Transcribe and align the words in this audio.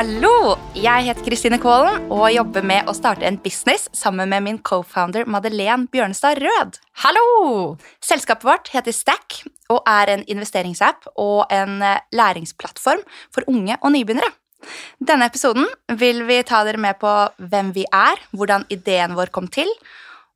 Hallo! 0.00 0.54
Jeg 0.72 1.10
heter 1.10 1.26
Kristine 1.26 1.58
Kvålen 1.60 2.06
og 2.08 2.30
jobber 2.32 2.64
med 2.64 2.86
å 2.88 2.92
starte 2.96 3.26
en 3.28 3.36
business 3.44 3.82
sammen 3.92 4.30
med 4.32 4.40
min 4.46 4.58
co-founder 4.64 5.26
Madeleine 5.28 5.90
Bjørnestad 5.92 6.38
Rød. 6.40 6.78
Hallo! 7.02 7.24
Selskapet 8.00 8.46
vårt 8.48 8.70
heter 8.72 8.94
Stack 8.96 9.42
og 9.68 9.82
er 9.84 10.14
en 10.14 10.22
investeringsapp 10.24 11.04
og 11.20 11.52
en 11.52 11.84
eh, 11.84 12.00
læringsplattform 12.16 13.02
for 13.28 13.44
unge 13.52 13.76
og 13.76 13.92
nybegynnere. 13.92 14.32
Denne 15.04 15.28
episoden 15.28 15.68
vil 16.00 16.24
vi 16.30 16.38
ta 16.48 16.62
dere 16.64 16.80
med 16.80 16.96
på 17.02 17.12
hvem 17.52 17.74
vi 17.76 17.84
er, 17.84 18.24
hvordan 18.32 18.64
ideen 18.72 19.18
vår 19.20 19.34
kom 19.36 19.52
til, 19.52 19.68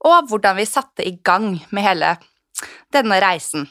og 0.04 0.28
hvordan 0.28 0.60
vi 0.60 0.68
satte 0.68 1.09
i 1.09 1.16
gang 1.24 1.54
med 1.73 1.88
hele 1.88 2.12
denne 2.92 3.23
reisen. 3.24 3.65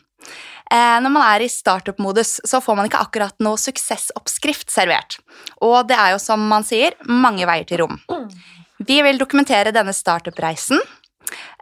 Eh, 0.72 0.98
når 1.04 1.12
man 1.12 1.26
er 1.28 1.44
i 1.44 1.52
startup-modus, 1.52 2.40
så 2.48 2.62
får 2.64 2.78
man 2.78 2.90
ikke 2.90 3.02
akkurat 3.04 3.36
noe 3.44 3.60
suksessoppskrift 3.60 4.72
servert. 4.74 5.20
Og 5.62 5.88
det 5.90 5.98
er 6.00 6.16
jo, 6.16 6.22
som 6.24 6.44
man 6.50 6.66
sier, 6.68 6.96
mange 7.10 7.48
veier 7.50 7.68
til 7.70 7.84
rom. 7.84 8.00
Vi 8.84 9.00
vil 9.06 9.20
dokumentere 9.22 9.74
denne 9.76 9.94
startup-reisen. 9.96 10.82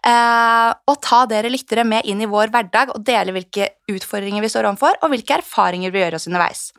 Eh, 0.01 0.69
og 0.89 0.97
ta 1.05 1.23
dere 1.29 1.51
lyttere 1.51 1.85
med 1.85 2.07
inn 2.09 2.23
i 2.23 2.29
vår 2.29 2.49
hverdag 2.53 2.95
og 2.95 3.03
dele 3.05 3.35
hvilke 3.35 3.69
utfordringer 3.91 4.41
vi 4.43 4.49
står 4.49 4.69
overfor, 4.69 4.97
og 5.01 5.13
hvilke 5.13 5.37
erfaringer 5.37 5.93
vi 5.93 6.01
gjør 6.01 6.17
oss 6.17 6.27
underveis. 6.29 6.69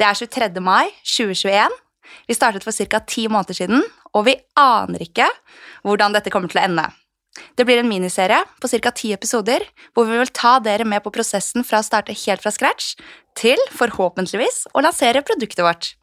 Det 0.00 0.08
er 0.08 0.16
23. 0.16 0.62
mai 0.64 0.88
2021. 1.04 1.76
Vi 2.28 2.36
startet 2.36 2.64
for 2.64 2.72
ca. 2.72 3.00
ti 3.06 3.28
måneder 3.28 3.56
siden, 3.56 3.84
og 4.12 4.26
vi 4.26 4.36
aner 4.58 5.04
ikke 5.04 5.28
hvordan 5.84 6.16
dette 6.16 6.32
kommer 6.32 6.50
til 6.52 6.60
å 6.62 6.66
ende. 6.66 6.88
Det 7.56 7.64
blir 7.64 7.80
en 7.80 7.88
miniserie 7.88 8.42
på 8.60 8.68
ca. 8.68 8.92
ti 8.92 9.12
episoder, 9.14 9.64
hvor 9.94 10.08
vi 10.08 10.18
vil 10.20 10.32
ta 10.36 10.58
dere 10.60 10.84
med 10.88 11.02
på 11.04 11.12
prosessen 11.14 11.64
fra 11.64 11.80
å 11.80 11.86
starte 11.86 12.16
helt 12.24 12.44
fra 12.44 12.52
scratch 12.52 12.94
til 13.38 13.60
forhåpentligvis 13.72 14.66
å 14.74 14.84
lansere 14.84 15.24
produktet 15.24 15.64
vårt. 15.64 15.94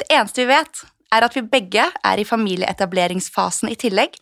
Det 0.00 0.10
eneste 0.12 0.44
vi 0.44 0.52
vet, 0.52 0.84
er 1.14 1.24
at 1.24 1.36
vi 1.36 1.44
begge 1.46 1.86
er 1.86 2.20
i 2.20 2.26
familieetableringsfasen 2.28 3.70
i 3.70 3.78
tillegg, 3.78 4.16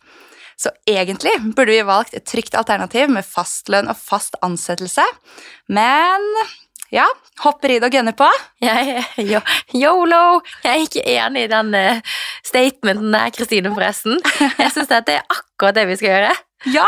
så 0.59 0.69
egentlig 0.87 1.33
burde 1.57 1.73
vi 1.73 1.85
valgt 1.87 2.13
et 2.13 2.27
trygt 2.29 2.55
alternativ 2.55 3.09
med 3.11 3.25
fastlønn 3.25 3.89
og 3.91 3.97
fast 3.99 4.37
ansettelse, 4.45 5.05
men 5.73 6.29
ja, 6.93 7.07
hopper 7.41 7.73
i 7.73 7.79
det 7.81 7.89
og 7.89 7.95
gønner 7.97 8.13
på. 8.13 8.27
Yo, 9.31 9.39
yolo! 9.73 10.43
Jeg 10.61 10.69
er 10.69 10.83
ikke 10.85 11.05
enig 11.15 11.47
i 11.47 11.49
den 11.49 11.73
uh, 11.73 12.17
statementen 12.45 13.15
der, 13.15 13.33
Kristine, 13.33 13.71
forresten. 13.73 14.19
Jeg 14.61 14.73
syns 14.75 14.91
det 14.93 15.15
er 15.15 15.25
akkurat 15.25 15.79
det 15.79 15.87
vi 15.89 15.97
skal 15.97 16.11
gjøre. 16.11 16.35
Ja! 16.75 16.87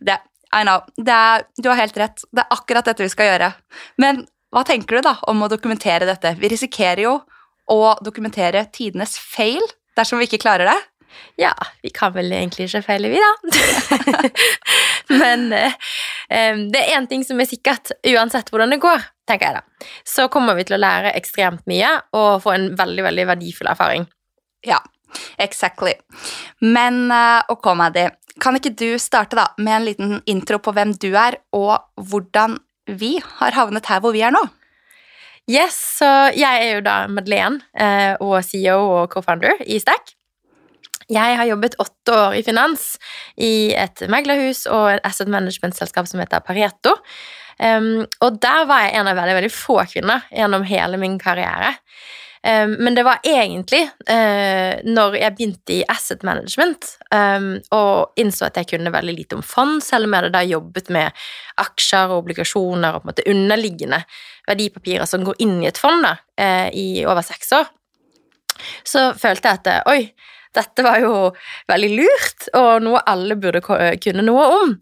Det, 0.00 0.18
I 0.52 0.64
know. 0.64 0.82
Det 0.96 1.14
er, 1.14 1.46
du 1.56 1.70
har 1.70 1.80
helt 1.80 1.96
rett. 1.96 2.24
Det 2.32 2.44
er 2.44 2.54
akkurat 2.56 2.88
dette 2.88 3.04
vi 3.04 3.12
skal 3.12 3.32
gjøre. 3.32 3.52
Men 4.00 4.22
hva 4.54 4.64
tenker 4.68 4.98
du 4.98 5.08
da 5.08 5.16
om 5.28 5.44
å 5.44 5.50
dokumentere 5.52 6.08
dette? 6.08 6.34
Vi 6.40 6.50
risikerer 6.52 7.04
jo 7.04 7.18
å 7.68 7.80
dokumentere 8.04 8.64
tidenes 8.72 9.18
feil 9.20 9.64
dersom 9.98 10.20
vi 10.20 10.28
ikke 10.28 10.40
klarer 10.44 10.70
det. 10.70 10.78
Ja, 11.40 11.52
vi 11.82 11.90
kan 11.94 12.12
vel 12.14 12.32
egentlig 12.32 12.68
ikke 12.68 12.82
feile, 12.84 13.10
vi, 13.12 13.20
da. 13.20 14.28
Men 15.20 15.48
eh, 15.56 15.72
det 16.28 16.82
er 16.82 16.94
én 16.98 17.08
ting 17.10 17.24
som 17.26 17.40
er 17.40 17.48
sikkert, 17.48 17.92
uansett 18.06 18.50
hvordan 18.52 18.74
det 18.74 18.80
går, 18.82 19.06
tenker 19.28 19.48
jeg 19.48 19.58
da. 19.58 19.88
Så 20.06 20.28
kommer 20.32 20.58
vi 20.58 20.66
til 20.68 20.78
å 20.78 20.82
lære 20.82 21.14
ekstremt 21.18 21.64
mye 21.70 21.94
og 22.18 22.42
få 22.44 22.54
en 22.56 22.70
veldig, 22.78 23.04
veldig 23.08 23.26
verdifull 23.32 23.70
erfaring. 23.72 24.06
Ja, 24.66 24.80
exactly. 25.40 25.94
Men 26.64 27.06
uh, 27.12 27.46
ok, 27.54 27.70
Maddy, 27.78 28.08
kan 28.40 28.58
ikke 28.58 28.74
du 28.78 28.88
starte 29.02 29.38
da 29.38 29.48
med 29.58 29.74
en 29.74 29.86
liten 29.86 30.14
intro 30.30 30.60
på 30.62 30.74
hvem 30.76 30.94
du 31.00 31.10
er, 31.16 31.38
og 31.56 31.78
hvordan 31.96 32.58
vi 32.88 33.18
har 33.40 33.56
havnet 33.56 33.88
her 33.90 34.00
hvor 34.04 34.14
vi 34.16 34.24
er 34.24 34.34
nå? 34.34 34.44
Yes, 35.48 35.76
så 36.00 36.08
jeg 36.36 36.64
er 36.64 36.74
jo 36.76 36.84
da 36.84 37.00
Madeleine 37.08 37.62
eh, 37.72 38.14
og 38.20 38.42
CEO 38.44 38.78
og 38.82 39.12
co-founder 39.14 39.62
i 39.64 39.78
Stack. 39.80 40.12
Jeg 41.08 41.38
har 41.40 41.48
jobbet 41.48 41.78
åtte 41.80 42.12
år 42.12 42.36
i 42.36 42.42
finans 42.44 42.98
i 43.40 43.72
et 43.72 44.02
meglerhus 44.12 44.66
og 44.68 44.90
et 44.92 45.06
asset 45.08 45.30
management-selskap 45.32 46.08
som 46.10 46.20
heter 46.20 46.44
Pareto. 46.44 46.92
Og 47.58 48.36
der 48.42 48.66
var 48.68 48.82
jeg 48.84 48.92
en 48.98 49.08
av 49.08 49.16
veldig, 49.16 49.36
veldig 49.38 49.50
få 49.54 49.78
kvinner 49.88 50.26
gjennom 50.28 50.66
hele 50.68 51.00
min 51.00 51.16
karriere. 51.18 51.72
Um, 52.38 52.76
men 52.78 52.94
det 52.94 53.02
var 53.02 53.18
egentlig 53.26 53.80
uh, 54.06 54.78
når 54.86 55.16
jeg 55.18 55.34
begynte 55.34 55.74
i 55.74 55.80
asset 55.90 56.22
management 56.26 56.86
um, 57.10 57.56
og 57.74 58.20
innså 58.20 58.46
at 58.46 58.60
jeg 58.60 58.68
kunne 58.74 58.92
veldig 58.94 59.14
lite 59.16 59.38
om 59.38 59.42
fond, 59.42 59.82
selv 59.82 60.06
om 60.06 60.14
jeg 60.14 60.22
hadde 60.22 60.36
da 60.36 60.44
jobbet 60.46 60.92
med 60.94 61.24
aksjer 61.58 62.12
og 62.12 62.22
obligasjoner 62.22 62.94
og 62.94 63.02
på 63.02 63.08
en 63.08 63.12
måte 63.12 63.26
underliggende 63.32 64.02
verdipapirer 64.46 65.10
som 65.10 65.26
går 65.26 65.42
inn 65.42 65.58
i 65.64 65.70
et 65.72 65.82
fond 65.82 66.06
da, 66.06 66.14
uh, 66.38 66.68
i 66.70 67.02
over 67.08 67.26
seks 67.26 67.50
år, 67.58 67.66
så 68.86 69.10
følte 69.18 69.50
jeg 69.50 69.62
at 69.62 69.90
oi, 69.90 70.00
dette 70.58 70.84
var 70.84 70.98
jo 71.02 71.12
veldig 71.70 71.90
lurt, 71.94 72.48
og 72.58 72.84
noe 72.84 73.02
alle 73.08 73.38
burde 73.40 73.62
kunne 73.62 74.24
noe 74.26 74.46
om. 74.58 74.74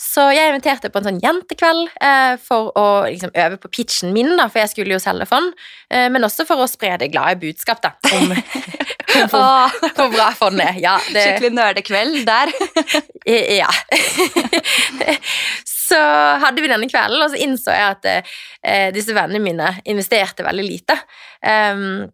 Så 0.00 0.28
jeg 0.34 0.52
inviterte 0.52 0.90
på 0.92 1.00
en 1.00 1.08
sånn 1.08 1.20
jentekveld 1.22 1.90
eh, 2.04 2.34
for 2.42 2.70
å 2.78 2.86
liksom, 3.08 3.32
øve 3.34 3.58
på 3.60 3.70
pitchen 3.78 4.14
min, 4.16 4.34
da, 4.38 4.48
for 4.52 4.62
jeg 4.62 4.72
skulle 4.72 4.96
jo 4.96 5.02
selge 5.02 5.28
fond, 5.28 5.52
eh, 5.90 6.08
men 6.12 6.26
også 6.26 6.46
for 6.48 6.62
å 6.62 6.68
spre 6.70 6.94
det 7.00 7.10
glade 7.14 7.40
budskap 7.42 7.82
da, 7.84 7.92
om, 8.16 8.34
hvor, 9.32 9.76
hvor, 9.96 10.10
bra 10.12 10.30
fond 10.36 10.60
er. 10.62 10.80
Ja, 10.82 10.96
det... 11.10 11.24
Skikkelig 11.24 11.52
nerdekveld 11.56 12.20
der. 12.28 12.52
ja. 13.60 13.70
så 15.86 16.02
hadde 16.42 16.62
vi 16.62 16.70
denne 16.70 16.90
kvelden, 16.90 17.22
og 17.22 17.32
så 17.32 17.40
innså 17.40 17.74
jeg 17.74 17.96
at 17.96 18.10
eh, 18.12 18.88
disse 18.94 19.16
vennene 19.16 19.42
mine 19.42 19.72
investerte 19.88 20.46
veldig 20.46 20.66
lite. 20.66 20.98
Um, 21.40 22.06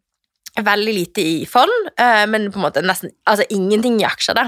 veldig 0.60 0.94
lite 0.94 1.22
i 1.24 1.46
fond, 1.48 1.72
uh, 2.00 2.24
men 2.28 2.50
på 2.52 2.60
en 2.60 2.66
måte 2.66 2.82
nesten 2.84 3.12
altså 3.28 3.46
ingenting 3.54 4.00
i 4.02 4.06
aksjer. 4.08 4.36
da. 4.36 4.44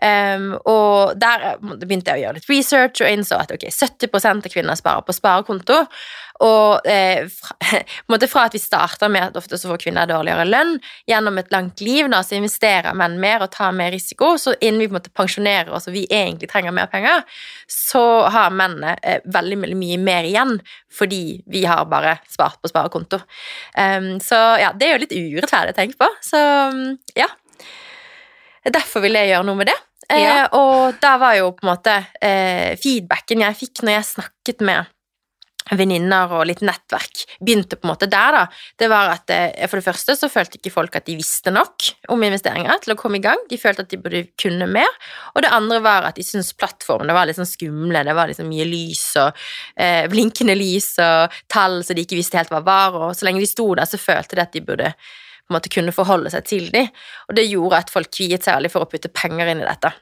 Um, 0.00 0.54
og 0.70 1.18
der 1.20 1.58
begynte 1.60 2.14
jeg 2.14 2.22
å 2.22 2.24
gjøre 2.24 2.38
litt 2.38 2.48
research 2.52 3.04
og 3.04 3.10
innså 3.10 3.40
at 3.42 3.52
ok, 3.52 3.66
70% 3.68 4.48
av 4.48 4.54
kvinner 4.54 4.80
sparer 4.80 5.04
på 5.04 5.16
sparekonto. 5.16 5.82
Og 6.42 6.86
eh, 6.90 7.28
fra, 7.30 7.54
fra, 8.32 8.44
at 8.48 8.56
vi 8.56 8.60
starter 8.62 9.12
med 9.12 9.28
at 9.28 9.36
ofte 9.38 9.58
så 9.60 9.70
får 9.70 9.84
kvinner 9.84 10.08
dårligere 10.10 10.46
lønn, 10.48 10.74
gjennom 11.06 11.38
et 11.38 11.52
langt 11.54 11.82
liv 11.84 12.08
da, 12.10 12.24
så 12.26 12.38
investerer 12.38 12.96
menn 12.98 13.20
mer 13.22 13.44
og 13.44 13.52
tar 13.54 13.74
mer 13.76 13.92
risiko, 13.94 14.34
så 14.40 14.56
innen 14.58 14.82
vi 14.82 14.88
på 14.88 14.96
en 14.96 14.98
måte 14.98 15.14
pensjonerer 15.14 15.70
oss 15.74 15.86
og 15.90 15.94
vi 15.94 16.06
egentlig 16.10 16.50
trenger 16.50 16.74
mer 16.74 16.90
penger, 16.90 17.22
så 17.70 18.04
har 18.34 18.54
mennene 18.54 18.96
eh, 19.02 19.22
veldig, 19.24 19.60
mye 19.74 20.00
mer 20.02 20.26
igjen 20.26 20.58
fordi 20.94 21.40
vi 21.50 21.64
har 21.66 21.86
bare 21.90 22.18
spart 22.30 22.60
på 22.62 22.70
sparekonto. 22.70 23.18
Um, 23.74 24.12
så 24.22 24.38
ja, 24.62 24.68
det 24.78 24.86
er 24.86 24.92
jo 24.94 25.02
litt 25.02 25.14
urettferdig 25.14 25.74
å 25.74 25.78
tenke 25.78 25.98
på. 25.98 26.06
Så 26.22 26.38
ja. 27.18 27.26
Derfor 28.64 29.02
vil 29.04 29.18
jeg 29.18 29.32
gjøre 29.32 29.48
noe 29.48 29.58
med 29.58 29.72
det. 29.72 29.76
Ja. 30.12 30.44
Eh, 30.44 30.56
og 30.56 31.00
da 31.02 31.14
var 31.20 31.34
jo 31.38 31.50
på 31.56 31.64
en 31.64 31.72
måte 31.72 31.96
eh, 32.22 32.74
feedbacken 32.80 33.42
jeg 33.44 33.58
fikk 33.58 33.82
når 33.84 33.98
jeg 33.98 34.10
snakket 34.12 34.64
med 34.66 34.93
venninner 35.72 36.32
og 36.36 36.44
litt 36.48 36.60
nettverk 36.64 37.24
begynte 37.40 37.78
på 37.78 37.86
en 37.86 37.92
måte 37.94 38.08
der, 38.10 38.36
da. 38.36 38.42
Det 38.80 38.88
var 38.92 39.14
at 39.14 39.32
eh, 39.32 39.64
For 39.70 39.80
det 39.80 39.86
første 39.86 40.16
så 40.18 40.28
følte 40.32 40.58
ikke 40.58 40.74
folk 40.74 40.98
at 40.98 41.06
de 41.08 41.16
visste 41.18 41.52
nok 41.54 41.88
om 42.12 42.24
investeringer 42.26 42.82
til 42.84 42.94
å 42.94 42.98
komme 43.00 43.20
i 43.20 43.24
gang. 43.24 43.40
De 43.50 43.60
følte 43.60 43.86
at 43.86 43.92
de 43.92 44.00
burde 44.00 44.24
kunne 44.40 44.68
mer. 44.70 44.90
Og 45.34 45.44
det 45.44 45.52
andre 45.54 45.80
var 45.84 46.08
at 46.08 46.20
de 46.20 46.26
syntes 46.26 46.52
plattformene 46.58 47.16
var 47.16 47.28
litt 47.28 47.40
sånn 47.40 47.48
skumle. 47.48 48.04
Det 48.04 48.16
var 48.16 48.30
liksom 48.30 48.50
mye 48.50 48.68
lys 48.68 49.06
og 49.22 49.44
eh, 49.80 50.04
blinkende 50.12 50.56
lys 50.58 50.94
og 51.02 51.34
tall 51.52 51.80
så 51.84 51.96
de 51.96 52.04
ikke 52.04 52.18
visste 52.18 52.38
helt 52.38 52.52
hva 52.52 52.62
var, 52.64 52.96
og 52.96 53.14
så 53.16 53.26
lenge 53.28 53.42
de 53.42 53.50
sto 53.50 53.66
der, 53.76 53.88
så 53.88 54.00
følte 54.00 54.38
de 54.38 54.44
at 54.44 54.54
de 54.54 54.64
burde 54.64 54.94
på 54.94 55.52
en 55.52 55.58
måte 55.58 55.72
kunne 55.72 55.92
forholde 55.92 56.32
seg 56.32 56.46
til 56.48 56.70
dem. 56.72 56.88
Og 57.28 57.36
det 57.36 57.48
gjorde 57.50 57.84
at 57.84 57.92
folk 57.92 58.12
kviet 58.12 58.44
seg 58.44 58.56
veldig 58.56 58.72
for 58.72 58.86
å 58.86 58.90
putte 58.90 59.12
penger 59.12 59.52
inn 59.52 59.60
i 59.60 59.68
dette. 59.68 59.92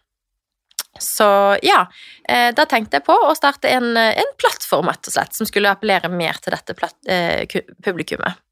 Så 1.00 1.26
ja, 1.64 1.86
eh, 2.28 2.50
da 2.54 2.66
tenkte 2.68 2.98
jeg 2.98 3.06
på 3.06 3.14
å 3.16 3.34
starte 3.36 3.70
en, 3.72 3.94
en 3.96 4.32
plattform, 4.40 4.90
rett 4.92 5.08
og 5.08 5.14
slett, 5.14 5.36
som 5.36 5.48
skulle 5.48 5.72
appellere 5.72 6.10
mer 6.12 6.40
til 6.42 6.52
dette 6.52 6.76
eh, 7.08 7.62
publikummet. 7.84 8.42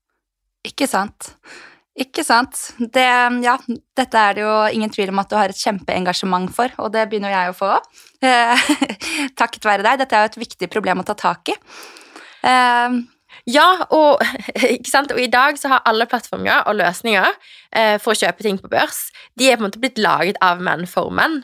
Ikke 0.66 0.88
sant. 0.88 1.34
Ikke 2.00 2.24
sant. 2.24 2.56
Det, 2.78 3.06
ja, 3.44 3.58
dette 3.98 4.24
er 4.24 4.36
det 4.36 4.44
jo 4.44 4.56
ingen 4.72 4.92
tvil 4.92 5.12
om 5.12 5.20
at 5.20 5.30
du 5.30 5.36
har 5.36 5.52
et 5.52 5.62
kjempeengasjement 5.62 6.48
for, 6.54 6.72
og 6.80 6.92
det 6.94 7.06
begynner 7.10 7.34
jeg 7.34 7.52
å 7.52 7.56
få 7.58 7.72
takket 9.40 9.66
være 9.68 9.84
deg. 9.84 10.00
Dette 10.00 10.16
er 10.16 10.24
jo 10.24 10.32
et 10.32 10.42
viktig 10.46 10.70
problem 10.72 11.02
å 11.02 11.08
ta 11.08 11.16
tak 11.18 11.52
i. 11.52 11.56
Uh, 12.40 13.02
ja, 13.48 13.66
og, 13.92 14.22
og, 15.12 15.20
i 15.20 15.30
dag 15.32 15.58
så 15.60 15.74
har 15.74 15.84
alle 15.88 16.08
plattformer 16.08 16.64
og 16.68 16.78
løsninger 16.80 17.28
eh, 17.76 17.96
for 18.02 18.12
å 18.12 18.20
kjøpe 18.20 18.44
ting 18.46 18.60
på 18.60 18.70
børs, 18.72 19.08
de 19.38 19.48
er 19.48 19.58
på 19.58 19.64
en 19.64 19.70
måte 19.70 19.82
blitt 19.82 20.00
laget 20.00 20.40
av 20.44 20.62
menn 20.64 20.86
for 20.90 21.12
menn. 21.14 21.40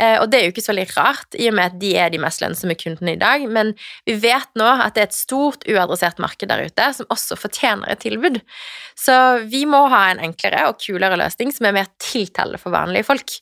Eh, 0.00 0.16
og 0.20 0.30
det 0.30 0.40
er 0.40 0.46
jo 0.46 0.54
ikke 0.54 0.64
så 0.64 0.72
veldig 0.72 0.86
rart, 0.96 1.36
i 1.38 1.48
og 1.50 1.56
med 1.58 1.70
at 1.70 1.78
de 1.80 1.92
er 2.00 2.10
de 2.10 2.20
mest 2.22 2.42
lønnsomme 2.42 2.76
kundene 2.78 3.14
i 3.14 3.20
dag. 3.20 3.44
Men 3.50 3.74
vi 4.08 4.16
vet 4.22 4.50
nå 4.58 4.66
at 4.66 4.96
det 4.96 5.04
er 5.04 5.10
et 5.10 5.16
stort 5.16 5.66
uadressert 5.70 6.20
marked 6.22 6.50
der 6.50 6.64
ute 6.66 6.88
som 6.96 7.10
også 7.14 7.38
fortjener 7.38 7.92
et 7.92 8.02
tilbud. 8.04 8.40
Så 8.98 9.14
vi 9.50 9.64
må 9.66 9.84
ha 9.90 10.04
en 10.12 10.22
enklere 10.22 10.66
og 10.70 10.80
kulere 10.82 11.18
løsning 11.18 11.52
som 11.54 11.68
er 11.68 11.76
mer 11.78 11.90
tiltalende 12.02 12.60
for 12.62 12.74
vanlige 12.74 13.06
folk. 13.06 13.36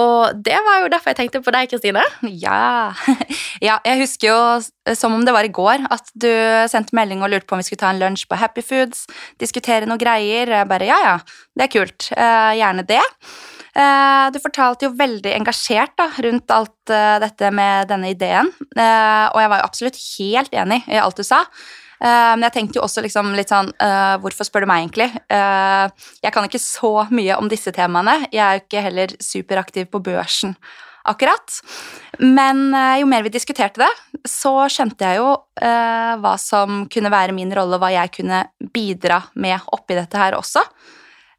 Og 0.00 0.36
det 0.44 0.58
var 0.66 0.82
jo 0.82 0.92
derfor 0.92 1.12
jeg 1.12 1.22
tenkte 1.22 1.42
på 1.44 1.54
deg, 1.54 1.70
Kristine. 1.72 2.04
Ja. 2.28 2.92
ja. 3.68 3.78
Jeg 3.84 4.00
husker 4.00 4.30
jo 4.30 4.94
som 4.96 5.16
om 5.16 5.24
det 5.24 5.34
var 5.36 5.46
i 5.46 5.52
går 5.52 5.88
at 5.92 6.12
du 6.16 6.30
sendte 6.70 6.96
melding 6.96 7.24
og 7.24 7.32
lurte 7.32 7.48
på 7.48 7.56
om 7.56 7.62
vi 7.62 7.68
skulle 7.68 7.84
ta 7.84 7.92
en 7.92 8.00
lunsj 8.00 8.26
på 8.28 8.38
Happy 8.40 8.64
Foods, 8.64 9.04
diskutere 9.40 9.88
noen 9.88 10.00
greier. 10.00 10.52
Bare 10.68 10.88
ja, 10.88 11.00
ja, 11.04 11.18
det 11.56 11.68
er 11.68 11.74
kult. 11.74 12.08
Eh, 12.12 12.52
gjerne 12.60 12.86
det. 12.88 13.02
Eh, 13.74 14.26
du 14.30 14.38
fortalte 14.38 14.86
jo 14.86 14.94
veldig 14.94 15.32
engasjert 15.34 15.96
da, 15.98 16.06
rundt 16.22 16.52
alt 16.54 16.92
uh, 16.94 17.16
dette 17.22 17.48
med 17.50 17.88
denne 17.90 18.12
ideen, 18.12 18.50
uh, 18.78 19.26
og 19.32 19.40
jeg 19.42 19.50
var 19.50 19.58
jo 19.58 19.66
absolutt 19.66 19.98
helt 20.04 20.54
enig 20.54 20.78
i 20.86 21.00
alt 21.02 21.18
du 21.18 21.26
sa. 21.26 21.42
Men 22.04 22.42
jeg 22.42 22.52
tenkte 22.52 22.76
jo 22.76 22.82
også 22.84 23.00
liksom 23.00 23.30
litt 23.32 23.48
sånn 23.48 23.68
Hvorfor 24.20 24.44
spør 24.44 24.64
du 24.64 24.68
meg, 24.68 24.82
egentlig? 24.82 25.06
jeg 25.30 26.32
kan 26.34 26.44
ikke 26.44 26.60
så 26.60 27.06
mye 27.14 27.36
om 27.38 27.46
disse 27.48 27.70
temaene. 27.72 28.26
Jeg 28.34 28.42
er 28.42 28.58
jo 28.58 28.62
ikke 28.64 28.82
heller 28.84 29.14
superaktiv 29.24 29.86
på 29.94 30.02
børsen 30.10 30.52
akkurat. 31.08 31.54
Men 32.18 32.74
jo 32.98 33.08
mer 33.08 33.24
vi 33.24 33.32
diskuterte 33.32 33.86
det, 33.86 33.88
så 34.28 34.66
skjønte 34.74 35.06
jeg 35.06 35.22
jo 35.22 35.30
hva 36.26 36.34
som 36.42 36.82
kunne 36.92 37.14
være 37.14 37.38
min 37.38 37.54
rolle, 37.56 37.78
og 37.78 37.86
hva 37.86 37.94
jeg 37.94 38.12
kunne 38.18 38.42
bidra 38.74 39.22
med 39.40 39.72
oppi 39.72 39.96
dette 39.96 40.20
her 40.20 40.36
også. 40.42 40.66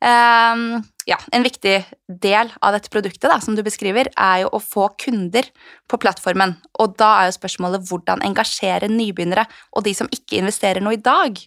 Um, 0.01 0.79
ja, 1.05 1.17
en 1.31 1.45
viktig 1.45 1.75
del 2.09 2.51
av 2.65 2.73
dette 2.73 2.89
produktet 2.93 3.29
da, 3.29 3.37
som 3.41 3.55
du 3.57 3.61
beskriver, 3.65 4.09
er 4.17 4.43
jo 4.43 4.51
å 4.57 4.61
få 4.61 4.89
kunder 5.01 5.47
på 5.89 5.99
plattformen. 6.01 6.55
Og 6.81 6.95
da 6.99 7.11
er 7.19 7.29
jo 7.29 7.37
spørsmålet 7.37 7.85
hvordan 7.89 8.25
engasjere 8.25 8.89
nybegynnere 8.89 9.45
og 9.75 9.85
de 9.85 9.93
som 9.97 10.09
ikke 10.13 10.39
investerer 10.41 10.81
noe 10.81 10.97
i 10.97 11.03
dag. 11.05 11.37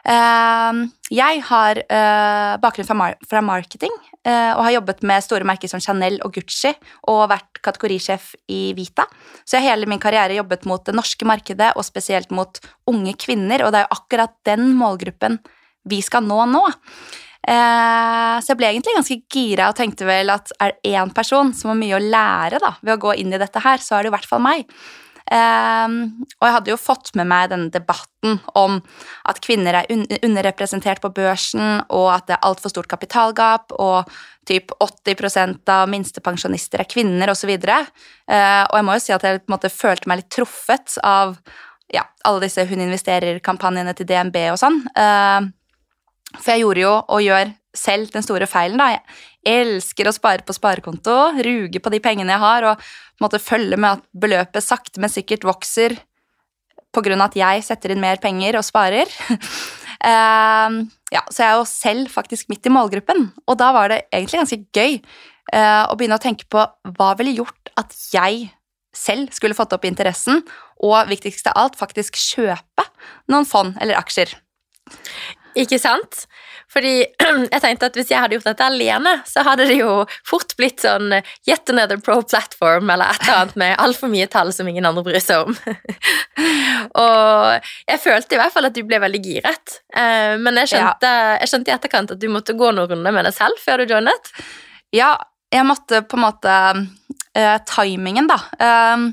Uh, 0.00 0.88
jeg 1.12 1.42
har 1.44 1.78
uh, 1.84 2.54
bakgrunn 2.62 2.88
fra, 2.88 3.42
marketing 3.44 3.92
uh, 4.24 4.56
og 4.56 4.62
har 4.64 4.74
jobbet 4.78 5.02
med 5.04 5.26
store 5.26 5.44
merker 5.44 5.68
som 5.68 5.82
Chanel 5.84 6.16
og 6.24 6.32
Gucci 6.38 6.72
og 7.12 7.26
vært 7.28 7.60
kategorisjef 7.60 8.32
i 8.48 8.72
Vita. 8.78 9.04
Så 9.44 9.58
jeg 9.58 9.66
har 9.66 9.76
hele 9.76 9.90
min 9.90 10.00
karriere 10.00 10.38
jobbet 10.40 10.64
mot 10.66 10.82
det 10.88 10.96
norske 10.96 11.28
markedet 11.28 11.74
og 11.76 11.84
spesielt 11.86 12.32
mot 12.32 12.62
unge 12.90 13.14
kvinner, 13.20 13.62
og 13.62 13.74
det 13.74 13.82
er 13.82 13.86
jo 13.86 13.98
akkurat 14.00 14.38
den 14.48 14.70
målgruppen 14.80 15.38
vi 15.90 16.00
skal 16.04 16.24
nå 16.24 16.42
nå. 16.48 16.64
Eh, 17.40 18.36
så 18.40 18.52
jeg 18.52 18.60
ble 18.60 18.70
egentlig 18.70 18.96
ganske 18.98 19.18
gira 19.32 19.70
og 19.70 19.78
tenkte 19.78 20.08
vel 20.08 20.32
at 20.34 20.52
er 20.60 20.74
det 20.74 20.92
én 20.92 21.12
person 21.16 21.54
som 21.56 21.72
har 21.72 21.78
mye 21.80 21.96
å 21.96 22.02
lære 22.02 22.60
da, 22.62 22.74
ved 22.82 22.96
å 22.96 23.02
gå 23.06 23.14
inn 23.22 23.32
i 23.32 23.40
dette 23.40 23.62
her, 23.64 23.80
så 23.82 23.96
er 23.96 24.04
det 24.04 24.12
i 24.12 24.16
hvert 24.16 24.28
fall 24.28 24.44
meg. 24.44 24.68
Um, 25.30 26.24
og 26.40 26.46
jeg 26.46 26.54
hadde 26.56 26.70
jo 26.72 26.76
fått 26.80 27.12
med 27.14 27.28
meg 27.30 27.52
denne 27.52 27.70
debatten 27.70 28.40
om 28.58 28.80
at 29.30 29.38
kvinner 29.44 29.76
er 29.78 29.90
un 29.94 30.02
underrepresentert 30.26 30.98
på 31.04 31.12
børsen, 31.14 31.84
og 31.86 32.08
at 32.16 32.26
det 32.26 32.34
er 32.34 32.48
altfor 32.48 32.72
stort 32.72 32.90
kapitalgap, 32.90 33.70
og 33.78 34.10
typ 34.50 34.74
80% 34.82 35.70
av 35.70 35.86
minstepensjonister 35.92 36.82
er 36.82 36.90
kvinner, 36.90 37.30
osv. 37.30 37.52
Uh, 37.62 37.86
eh, 38.26 38.64
og 38.64 38.74
jeg 38.80 38.88
må 38.88 38.98
jo 38.98 39.04
si 39.04 39.14
at 39.14 39.26
jeg 39.26 39.44
på 39.44 39.52
en 39.52 39.54
måte 39.54 39.70
følte 39.70 40.10
meg 40.10 40.24
litt 40.24 40.32
truffet 40.34 40.98
av 41.06 41.38
ja, 41.94 42.04
alle 42.26 42.44
disse 42.44 42.62
Hun 42.70 42.82
investerer-kampanjene 42.84 43.94
til 43.98 44.10
DNB 44.10 44.36
og 44.50 44.58
sånn. 44.58 44.82
Uh, 44.98 45.46
for 46.36 46.52
jeg 46.52 46.62
gjorde 46.64 46.84
jo, 46.84 46.92
og 47.10 47.24
gjør 47.24 47.54
selv, 47.76 48.10
den 48.14 48.24
store 48.26 48.48
feilen. 48.50 48.78
da. 48.80 48.90
Jeg 48.94 49.64
elsker 49.64 50.08
å 50.08 50.14
spare 50.14 50.44
på 50.46 50.54
sparekonto, 50.54 51.16
ruge 51.46 51.82
på 51.82 51.92
de 51.92 52.00
pengene 52.02 52.34
jeg 52.34 52.42
har, 52.42 52.66
og 52.70 53.22
måte 53.22 53.42
følge 53.42 53.78
med 53.80 53.98
at 53.98 54.06
beløpet 54.12 54.64
sakte, 54.64 55.00
men 55.02 55.12
sikkert 55.12 55.46
vokser 55.48 55.96
på 56.90 57.02
grunn 57.06 57.22
av 57.22 57.30
at 57.30 57.38
jeg 57.38 57.66
setter 57.66 57.94
inn 57.94 58.02
mer 58.02 58.18
penger 58.22 58.58
og 58.58 58.66
sparer. 58.66 59.10
uh, 59.30 60.78
ja, 61.16 61.24
så 61.30 61.42
jeg 61.42 61.48
er 61.48 61.58
jo 61.58 61.66
selv 61.68 62.14
faktisk 62.14 62.50
midt 62.50 62.66
i 62.66 62.74
målgruppen, 62.74 63.28
og 63.46 63.60
da 63.60 63.70
var 63.76 63.92
det 63.92 64.04
egentlig 64.10 64.42
ganske 64.42 64.62
gøy 64.74 64.98
uh, 65.54 65.86
å 65.86 65.96
begynne 65.98 66.18
å 66.18 66.22
tenke 66.22 66.48
på 66.50 66.64
hva 66.96 67.12
ville 67.18 67.36
gjort 67.38 67.74
at 67.80 67.94
jeg 68.12 68.48
selv 68.96 69.30
skulle 69.34 69.54
fått 69.54 69.72
opp 69.76 69.86
interessen, 69.86 70.42
og 70.82 71.10
viktigst 71.10 71.46
av 71.50 71.58
alt, 71.60 71.78
faktisk 71.78 72.16
kjøpe 72.18 72.86
noen 73.30 73.46
fond 73.46 73.76
eller 73.82 73.98
aksjer. 74.00 74.32
Ikke 75.58 75.78
sant? 75.82 76.24
Fordi 76.70 76.92
jeg 77.54 77.62
tenkte 77.62 77.88
at 77.90 77.96
hvis 77.98 78.10
jeg 78.12 78.22
hadde 78.22 78.36
gjort 78.36 78.48
dette 78.52 78.66
alene, 78.66 79.16
så 79.26 79.42
hadde 79.46 79.66
det 79.70 79.78
jo 79.80 80.04
fort 80.26 80.54
blitt 80.58 80.84
sånn 80.84 81.10
yet 81.48 81.72
another 81.72 81.98
pro 82.02 82.20
platform 82.22 82.92
eller 82.94 83.10
et 83.10 83.24
eller 83.24 83.40
annet 83.40 83.58
med 83.62 83.74
altfor 83.82 84.12
mye 84.12 84.28
tall 84.30 84.52
som 84.54 84.70
ingen 84.70 84.86
andre 84.86 85.04
bryr 85.06 85.24
seg 85.24 85.48
om. 85.48 85.56
og 87.04 87.70
jeg 87.90 88.02
følte 88.04 88.36
i 88.36 88.40
hvert 88.42 88.54
fall 88.54 88.70
at 88.70 88.76
du 88.76 88.84
ble 88.86 89.02
veldig 89.02 89.22
giret. 89.24 89.80
Eh, 89.90 90.36
men 90.38 90.62
jeg 90.62 90.74
skjønte, 90.74 91.12
jeg 91.42 91.52
skjønte, 91.52 91.72
i 91.72 91.76
etterkant 91.78 92.14
at 92.14 92.22
du 92.22 92.30
måtte 92.32 92.58
gå 92.58 92.70
noen 92.70 92.94
runder 92.94 93.14
med 93.18 93.26
deg 93.28 93.36
selv 93.36 93.62
før 93.62 93.82
du 93.82 93.96
joinet. 93.96 94.32
Ja, 94.94 95.14
jeg 95.50 95.66
måtte 95.66 96.04
på 96.06 96.18
en 96.18 96.22
måte 96.22 96.56
uh, 96.78 97.56
Timingen, 97.66 98.30
da. 98.30 98.38
Uh, 98.62 99.10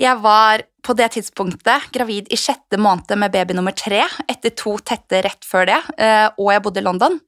jeg 0.00 0.16
var 0.24 0.64
på 0.82 0.94
det 0.96 1.08
tidspunktet 1.14 1.90
gravid 1.94 2.28
i 2.32 2.38
sjette 2.38 2.78
måned 2.80 3.12
med 3.18 3.32
baby 3.34 3.54
nummer 3.56 3.74
tre, 3.76 4.02
etter 4.30 4.54
to 4.56 4.76
tette 4.86 5.22
rett 5.24 5.46
før 5.46 5.68
det, 5.68 5.78
eh, 6.00 6.26
og 6.36 6.50
jeg 6.54 6.64
bodde 6.64 6.82
i 6.82 6.86
London. 6.86 7.18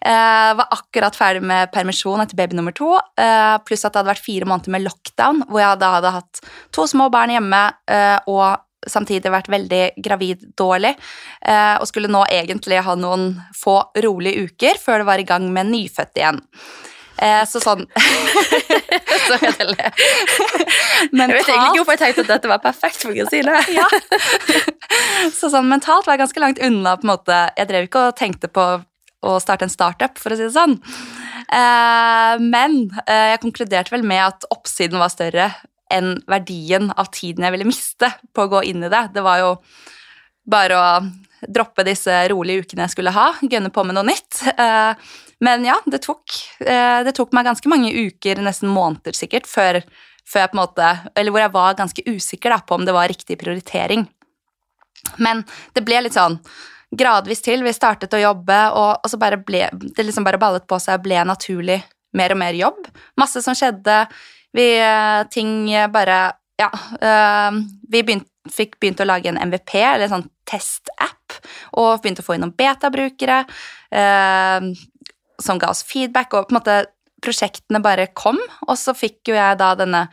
Jeg 0.00 0.12
eh, 0.12 0.52
var 0.58 0.76
akkurat 0.76 1.18
ferdig 1.18 1.44
med 1.46 1.72
permisjon 1.74 2.22
etter 2.22 2.38
baby 2.38 2.58
nummer 2.58 2.74
to, 2.76 2.92
eh, 3.20 3.56
pluss 3.66 3.86
at 3.86 3.94
det 3.94 4.02
hadde 4.02 4.12
vært 4.14 4.26
fire 4.26 4.48
måneder 4.48 4.74
med 4.74 4.86
lockdown, 4.86 5.44
hvor 5.50 5.62
jeg 5.62 5.82
da 5.82 5.92
hadde 5.96 6.14
hatt 6.18 6.42
to 6.74 6.86
små 6.90 7.08
barn 7.12 7.34
hjemme 7.34 7.62
og 8.30 8.62
samtidig 8.86 9.30
vært 9.32 9.48
veldig 9.50 9.80
gravid 10.02 10.42
dårlig, 10.58 10.92
og 11.80 11.86
skulle 11.88 12.10
nå 12.12 12.20
egentlig 12.30 12.78
ha 12.86 12.94
noen 12.98 13.32
få 13.56 13.78
rolige 14.04 14.46
uker 14.46 14.78
før 14.78 15.02
det 15.02 15.08
var 15.08 15.22
i 15.22 15.26
gang 15.26 15.48
med 15.54 15.72
nyfødt 15.72 16.20
igjen. 16.20 16.38
Eh, 17.16 17.42
så 17.48 17.60
sånn 17.64 17.86
Så 19.26 19.38
jeg 19.40 19.54
det 19.56 19.92
Mentalt... 21.16 21.30
Jeg 21.30 21.30
vet 21.32 21.48
egentlig 21.48 21.70
ikke 21.70 21.78
hvorfor 21.78 21.94
jeg 21.94 22.00
tenkte 22.02 22.24
at 22.26 22.32
dette 22.34 22.50
var 22.50 22.60
perfekt 22.64 23.00
for 23.04 23.16
Kristine. 23.16 23.54
ja. 23.78 23.86
Så 25.38 25.50
sånn 25.52 25.70
mentalt 25.70 26.06
var 26.06 26.16
jeg 26.16 26.24
ganske 26.26 26.42
langt 26.42 26.60
unna. 26.62 26.96
på 27.00 27.06
en 27.06 27.12
måte. 27.14 27.38
Jeg 27.56 27.70
drev 27.70 27.88
ikke 27.88 28.04
og 28.10 28.18
tenkte 28.18 28.50
på 28.52 28.66
å 29.26 29.36
starte 29.42 29.66
en 29.66 29.72
startup, 29.72 30.20
for 30.20 30.32
å 30.32 30.38
si 30.38 30.44
det 30.44 30.54
sånn. 30.54 30.76
Eh, 31.46 32.34
men 32.42 32.78
eh, 33.06 33.32
jeg 33.32 33.42
konkluderte 33.42 33.94
vel 33.94 34.04
med 34.06 34.22
at 34.28 34.46
oppsiden 34.54 35.00
var 35.02 35.10
større 35.12 35.50
enn 35.92 36.16
verdien 36.26 36.90
av 36.98 37.10
tiden 37.14 37.46
jeg 37.46 37.54
ville 37.54 37.68
miste 37.68 38.10
på 38.34 38.44
å 38.44 38.52
gå 38.56 38.64
inn 38.70 38.84
i 38.86 38.92
det. 38.92 39.04
Det 39.14 39.24
var 39.24 39.42
jo 39.42 39.52
bare 40.46 40.78
å 40.78 40.88
droppe 41.52 41.84
disse 41.86 42.12
rolige 42.30 42.64
ukene 42.64 42.86
jeg 42.86 42.96
skulle 42.96 43.14
ha, 43.14 43.32
gønne 43.42 43.72
på 43.74 43.84
med 43.86 43.98
noe 43.98 44.06
nytt. 44.08 44.42
Men 45.44 45.64
ja, 45.64 45.76
det 45.84 46.00
tok, 46.06 46.32
eh, 46.64 47.02
det 47.04 47.12
tok 47.16 47.34
meg 47.36 47.44
ganske 47.48 47.68
mange 47.68 47.92
uker, 47.92 48.40
nesten 48.44 48.70
måneder 48.72 49.16
sikkert, 49.16 49.48
før, 49.48 49.82
før, 50.24 50.46
jeg 50.46 50.52
på 50.52 50.56
en 50.56 50.62
måte 50.62 50.92
Eller 51.14 51.34
hvor 51.34 51.42
jeg 51.42 51.52
var 51.56 51.76
ganske 51.76 52.04
usikker 52.06 52.54
da, 52.54 52.60
på 52.64 52.78
om 52.78 52.86
det 52.86 52.94
var 52.96 53.10
riktig 53.12 53.38
prioritering. 53.40 54.06
Men 55.22 55.44
det 55.76 55.84
ble 55.86 56.00
litt 56.06 56.16
sånn 56.16 56.38
gradvis 56.96 57.44
til. 57.44 57.64
Vi 57.66 57.74
startet 57.76 58.14
å 58.16 58.22
jobbe, 58.22 58.56
og, 58.72 59.04
og 59.04 59.12
så 59.12 59.20
bare 59.20 59.38
ble 59.42 59.66
det 59.72 60.06
liksom 60.06 60.24
bare 60.26 60.40
ballet 60.40 60.66
på 60.68 60.78
seg 60.82 60.98
og 60.98 61.04
ble 61.04 61.20
naturlig 61.28 61.82
mer 62.16 62.32
og 62.32 62.40
mer 62.40 62.56
jobb. 62.56 62.88
Masse 63.20 63.42
som 63.44 63.56
skjedde. 63.58 64.06
Vi 64.56 64.70
eh, 64.80 65.22
Ting 65.32 65.68
bare 65.92 66.20
Ja. 66.56 66.70
Øh, 66.72 67.60
vi 67.92 68.00
begynt, 68.00 68.30
fikk 68.48 68.78
begynt 68.80 69.02
å 69.02 69.06
lage 69.06 69.28
en 69.28 69.36
MVP, 69.36 69.74
eller 69.76 70.06
en 70.06 70.14
sånn 70.14 70.28
testapp, 70.48 71.34
og 71.76 72.00
begynte 72.00 72.22
å 72.24 72.26
få 72.26 72.36
inn 72.36 72.46
noen 72.46 72.54
betabrukere. 72.56 73.42
Uh, 73.90 74.72
som 75.42 75.60
ga 75.60 75.70
oss 75.72 75.84
feedback, 75.86 76.34
og 76.34 76.48
på 76.48 76.54
en 76.54 76.60
måte 76.60 76.80
prosjektene 77.24 77.82
bare 77.84 78.10
kom. 78.16 78.40
Og 78.68 78.76
så 78.80 78.94
fikk 78.96 79.32
jo 79.32 79.38
jeg 79.38 79.60
da 79.60 79.72
denne 79.78 80.06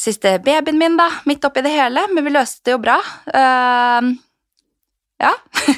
siste 0.00 0.38
babyen 0.44 0.80
min 0.80 0.96
da, 0.98 1.10
midt 1.28 1.44
oppi 1.44 1.62
det 1.64 1.74
hele, 1.74 2.06
men 2.14 2.24
vi 2.24 2.32
løste 2.32 2.64
det 2.66 2.76
jo 2.76 2.82
bra. 2.82 2.96
Uh, 3.28 4.14
ja. 5.20 5.34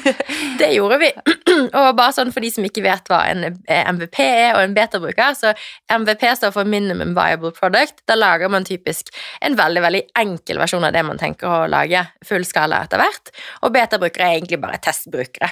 det 0.59 0.69
gjorde 0.71 0.97
vi. 1.01 1.09
Og 1.79 1.89
bare 1.97 2.13
sånn 2.15 2.31
for 2.31 2.43
de 2.43 2.51
som 2.53 2.63
ikke 2.63 2.85
vet 2.85 3.09
hva 3.11 3.19
en 3.27 3.43
MVP 3.43 4.21
er 4.23 4.53
og 4.55 4.61
en 4.63 4.75
beta-bruker, 4.77 5.35
så 5.35 5.51
MVP 5.91 6.23
står 6.39 6.53
for 6.55 6.69
Minimum 6.69 7.11
Viable 7.17 7.51
Product. 7.57 7.99
Da 8.07 8.15
lager 8.15 8.51
man 8.53 8.67
typisk 8.67 9.11
en 9.43 9.57
veldig 9.59 9.83
veldig 9.83 10.03
enkel 10.23 10.61
versjon 10.63 10.87
av 10.87 10.95
det 10.95 11.03
man 11.03 11.19
tenker 11.19 11.51
å 11.51 11.67
lage 11.71 12.05
fullskala 12.27 12.85
etter 12.87 13.03
hvert. 13.03 13.33
Og 13.67 13.75
beta-brukere 13.75 14.29
er 14.29 14.39
egentlig 14.39 14.61
bare 14.63 14.79
testbrukere. 14.83 15.51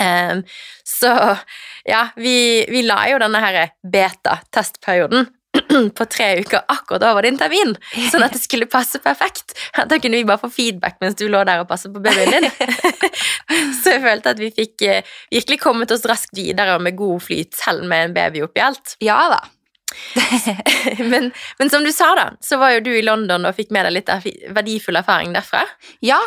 Um, 0.00 0.42
så 0.84 1.12
ja, 1.88 2.08
vi, 2.16 2.66
vi, 2.68 2.82
la 2.84 3.00
jo 3.08 3.20
denne 3.22 3.40
her 3.40 3.72
beta-testperioden 3.80 5.28
på 5.98 6.06
tre 6.12 6.28
uker 6.42 6.66
akkurat 6.68 7.06
over 7.08 7.24
din 7.24 7.38
termin, 7.40 7.72
sånn 8.10 8.26
at 8.26 8.34
det 8.36 8.42
skulle 8.42 8.68
passe 8.68 9.00
perfekt. 9.00 9.56
Da 9.72 9.96
kunne 9.96 10.20
vi 10.20 10.28
bare 10.28 10.42
få 10.42 10.50
feedback 10.52 11.00
mens 11.00 11.16
du 11.16 11.26
lå 11.32 11.40
der 11.48 11.64
og 11.64 11.70
passet 11.70 11.94
på 11.94 12.02
babyen 12.04 12.34
din. 12.36 12.48
så 13.80 13.96
jeg 13.96 14.04
følte 14.04 14.36
at 14.36 14.42
vi 14.42 14.52
fikk 14.52 14.84
eh, 14.84 15.16
virkelig 15.32 15.62
kommet 15.64 15.96
oss 15.96 16.04
raskt 16.08 16.36
videre 16.36 16.76
med 16.82 16.98
god 16.98 17.24
flyt 17.24 17.56
selv 17.56 17.88
med 17.88 18.10
en 18.10 18.16
baby 18.16 18.44
oppi 18.44 18.64
alt. 18.68 18.98
Ja 19.04 19.22
da. 19.32 19.40
men, 21.12 21.30
men 21.58 21.70
som 21.70 21.84
du 21.84 21.92
sa, 21.94 22.08
da, 22.18 22.26
så 22.40 22.58
var 22.58 22.74
jo 22.74 22.82
du 22.88 22.90
i 22.96 23.04
London 23.04 23.46
og 23.46 23.56
fikk 23.56 23.70
med 23.74 23.86
deg 23.86 23.94
litt 23.94 24.10
verdifull 24.54 24.98
erfaring 24.98 25.34
derfra. 25.36 25.62
Ja, 26.04 26.18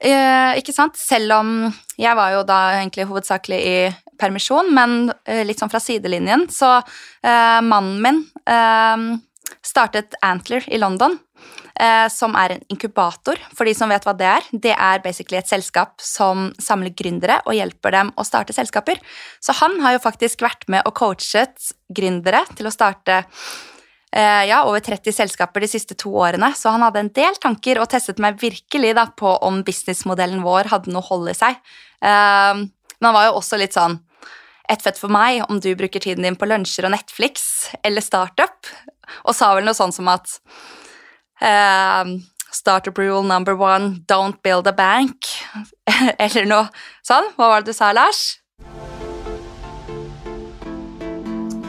eh, 0.00 0.56
ikke 0.60 0.74
sant? 0.76 0.96
Selv 1.00 1.36
om 1.36 1.52
jeg 2.00 2.16
var 2.16 2.34
jo 2.34 2.42
da 2.48 2.60
egentlig 2.78 3.08
hovedsakelig 3.10 3.60
i 3.60 3.76
permisjon, 4.20 4.72
men 4.74 5.12
eh, 5.28 5.44
litt 5.46 5.60
sånn 5.60 5.72
fra 5.72 5.82
sidelinjen, 5.82 6.48
så 6.52 6.78
eh, 6.78 7.60
mannen 7.64 8.00
min 8.04 8.24
eh, 8.48 9.06
startet 9.64 10.16
Antler 10.24 10.66
i 10.72 10.80
London, 10.80 11.18
som 12.12 12.36
er 12.38 12.52
en 12.54 12.60
inkubator. 12.70 13.40
For 13.50 13.66
de 13.66 13.72
som 13.74 13.90
vet 13.90 14.04
hva 14.06 14.12
det 14.14 14.28
er, 14.30 14.44
det 14.52 14.74
er 14.78 15.00
basically 15.02 15.40
et 15.40 15.50
selskap 15.50 15.98
som 15.98 16.52
samler 16.62 16.94
gründere 16.94 17.40
og 17.48 17.56
hjelper 17.58 17.96
dem 17.96 18.12
å 18.14 18.22
starte 18.22 18.54
selskaper. 18.54 19.00
Så 19.42 19.56
han 19.58 19.80
har 19.82 19.96
jo 19.96 20.04
faktisk 20.04 20.46
vært 20.46 20.68
med 20.70 20.86
og 20.86 20.94
coachet 20.94 21.72
gründere 21.90 22.44
til 22.54 22.70
å 22.70 22.74
starte 22.74 23.24
Eh, 24.14 24.44
ja, 24.46 24.60
over 24.62 24.78
30 24.80 25.10
selskaper 25.12 25.64
de 25.64 25.68
siste 25.72 25.96
to 25.98 26.12
årene, 26.22 26.52
så 26.54 26.70
han 26.70 26.84
hadde 26.86 27.00
en 27.02 27.10
del 27.16 27.34
tanker 27.42 27.80
og 27.82 27.88
testet 27.90 28.20
meg 28.22 28.38
virkelig 28.38 28.92
da, 28.94 29.08
på 29.10 29.32
om 29.42 29.58
businessmodellen 29.66 30.44
vår 30.44 30.70
hadde 30.70 30.92
noe 30.94 31.02
hold 31.02 31.32
i 31.32 31.34
seg. 31.34 31.58
Eh, 31.98 32.60
men 32.62 33.08
han 33.08 33.16
var 33.16 33.26
jo 33.28 33.38
også 33.42 33.60
litt 33.60 33.76
sånn 33.76 34.00
Ett 34.64 34.80
fett 34.80 34.96
for 34.96 35.12
meg 35.12 35.42
om 35.52 35.58
du 35.60 35.74
bruker 35.76 36.00
tiden 36.00 36.24
din 36.24 36.38
på 36.40 36.46
lunsjer 36.48 36.86
og 36.88 36.94
Netflix 36.94 37.42
eller 37.84 38.00
startup, 38.00 38.64
og 39.28 39.36
sa 39.36 39.50
vel 39.52 39.66
noe 39.66 39.76
sånn 39.76 39.92
som 39.92 40.08
at 40.08 40.38
eh, 41.44 42.14
Startup 42.54 42.96
rule 42.96 43.24
number 43.26 43.56
one, 43.58 44.04
don't 44.06 44.40
build 44.42 44.66
a 44.66 44.72
bank. 44.72 45.26
eller 46.22 46.46
noe 46.46 46.68
sånn. 47.02 47.32
Hva 47.34 47.50
var 47.50 47.64
det 47.64 47.72
du 47.72 47.76
sa, 47.76 47.90
Lars? 47.92 48.38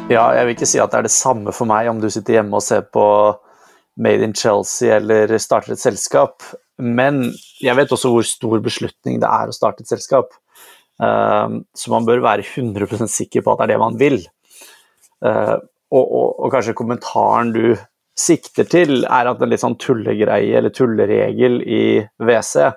Ja, 0.05 0.27
jeg 0.37 0.45
vil 0.45 0.53
ikke 0.53 0.69
si 0.69 0.77
at 0.77 0.93
det 0.93 0.99
er 0.99 1.07
det 1.07 1.15
samme 1.15 1.49
for 1.55 1.65
meg 1.65 1.89
om 1.89 1.97
du 1.97 2.05
sitter 2.13 2.37
hjemme 2.37 2.59
og 2.59 2.61
ser 2.61 2.85
på 2.93 3.05
Made 3.97 4.27
in 4.27 4.35
Chelsea 4.37 4.93
eller 4.93 5.33
starter 5.41 5.73
et 5.73 5.81
selskap, 5.81 6.43
men 6.77 7.31
jeg 7.63 7.73
vet 7.79 7.93
også 7.95 8.11
hvor 8.11 8.27
stor 8.27 8.61
beslutning 8.61 9.21
det 9.23 9.29
er 9.31 9.49
å 9.49 9.55
starte 9.55 9.85
et 9.85 9.89
selskap. 9.89 10.35
Um, 11.01 11.63
så 11.75 11.91
man 11.91 12.05
bør 12.07 12.21
være 12.23 12.45
100% 12.45 13.09
sikker 13.11 13.43
på 13.43 13.55
at 13.55 13.63
det 13.63 13.65
er 13.65 13.73
det 13.73 13.81
man 13.81 13.97
vil. 13.99 14.19
Uh, 15.25 15.57
og, 15.89 16.03
og, 16.03 16.29
og, 16.43 16.47
kanskje 16.53 16.75
kommentaren 16.77 17.55
du 17.55 17.63
sikter 18.15 18.67
til, 18.71 19.03
er 19.03 19.27
at 19.27 19.41
en 19.43 19.51
litt 19.51 19.63
sånn 19.63 19.77
tullegreie 19.81 20.55
eller 20.57 20.73
tulleregel 20.73 21.59
i 21.61 21.85
WC 22.23 22.69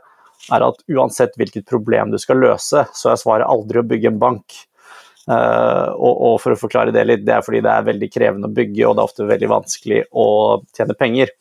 er 0.54 0.64
at 0.64 0.83
uansett 0.90 1.37
hvilket 1.38 1.66
problem 1.68 2.12
du 2.12 2.18
skal 2.21 2.40
løse, 2.42 2.85
så 2.95 3.12
er 3.12 3.21
svaret 3.21 3.49
aldri 3.49 3.80
å 3.80 3.87
bygge 3.87 4.12
en 4.12 4.21
bank. 4.23 4.59
Uh, 5.28 5.92
og, 5.92 6.12
og, 6.14 6.35
for 6.40 6.54
å 6.54 6.59
forklare 6.59 6.92
det 6.95 7.04
litt, 7.04 7.25
det 7.26 7.35
er 7.37 7.42
fordi 7.45 7.61
det 7.64 7.73
er 7.73 7.88
veldig 7.90 8.09
krevende 8.09 8.49
å 8.49 8.54
bygge, 8.57 8.87
og 8.87 8.95
det 8.97 9.02
er 9.02 9.11
ofte 9.11 9.26
veldig 9.28 9.50
vanskelig 9.52 9.99
å 10.16 10.28
tjene 10.76 10.97
penger. 10.97 11.35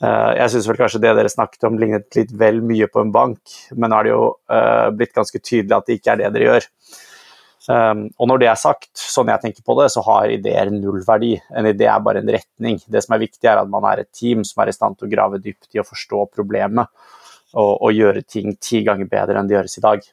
Uh, 0.00 0.32
jeg 0.38 0.54
syns 0.54 0.70
vel 0.70 0.78
kanskje 0.80 1.02
det 1.04 1.12
dere 1.18 1.32
snakket 1.32 1.66
om 1.68 1.76
lignet 1.76 2.16
litt 2.16 2.32
vel 2.40 2.62
mye 2.64 2.88
på 2.88 3.04
en 3.04 3.12
bank, 3.12 3.58
men 3.76 3.92
nå 3.92 3.98
er 3.98 4.08
det 4.08 4.14
jo 4.14 4.24
uh, 4.32 4.88
blitt 4.96 5.12
ganske 5.16 5.42
tydelig 5.42 5.76
at 5.76 5.90
det 5.90 5.98
ikke 5.98 6.14
er 6.14 6.22
det 6.22 6.32
dere 6.38 6.48
gjør. 6.48 6.70
Um, 7.68 8.06
og 8.16 8.30
når 8.30 8.40
det 8.40 8.48
er 8.48 8.56
sagt, 8.56 8.88
sånn 8.96 9.28
jeg 9.28 9.42
tenker 9.42 9.64
på 9.66 9.74
det, 9.76 9.90
så 9.92 10.00
har 10.06 10.32
ideer 10.32 10.70
null 10.72 11.02
verdi. 11.04 11.34
En 11.52 11.68
idé 11.68 11.90
er 11.92 12.00
bare 12.04 12.22
en 12.22 12.32
retning. 12.32 12.80
Det 12.88 13.02
som 13.04 13.16
er 13.16 13.22
viktig, 13.26 13.44
er 13.44 13.60
at 13.60 13.68
man 13.68 13.84
er 13.90 14.00
et 14.00 14.12
team 14.16 14.46
som 14.48 14.62
er 14.62 14.72
i 14.72 14.76
stand 14.76 14.96
til 14.96 15.10
å 15.10 15.12
grave 15.12 15.42
dypt 15.44 15.76
i 15.76 15.82
å 15.82 15.86
forstå 15.86 16.24
problemet, 16.32 16.88
og, 17.52 17.72
og 17.76 17.92
gjøre 17.92 18.24
ting 18.24 18.56
ti 18.62 18.80
ganger 18.86 19.10
bedre 19.10 19.36
enn 19.36 19.50
det 19.50 19.58
gjøres 19.58 19.76
i 19.76 19.84
dag. 19.84 20.08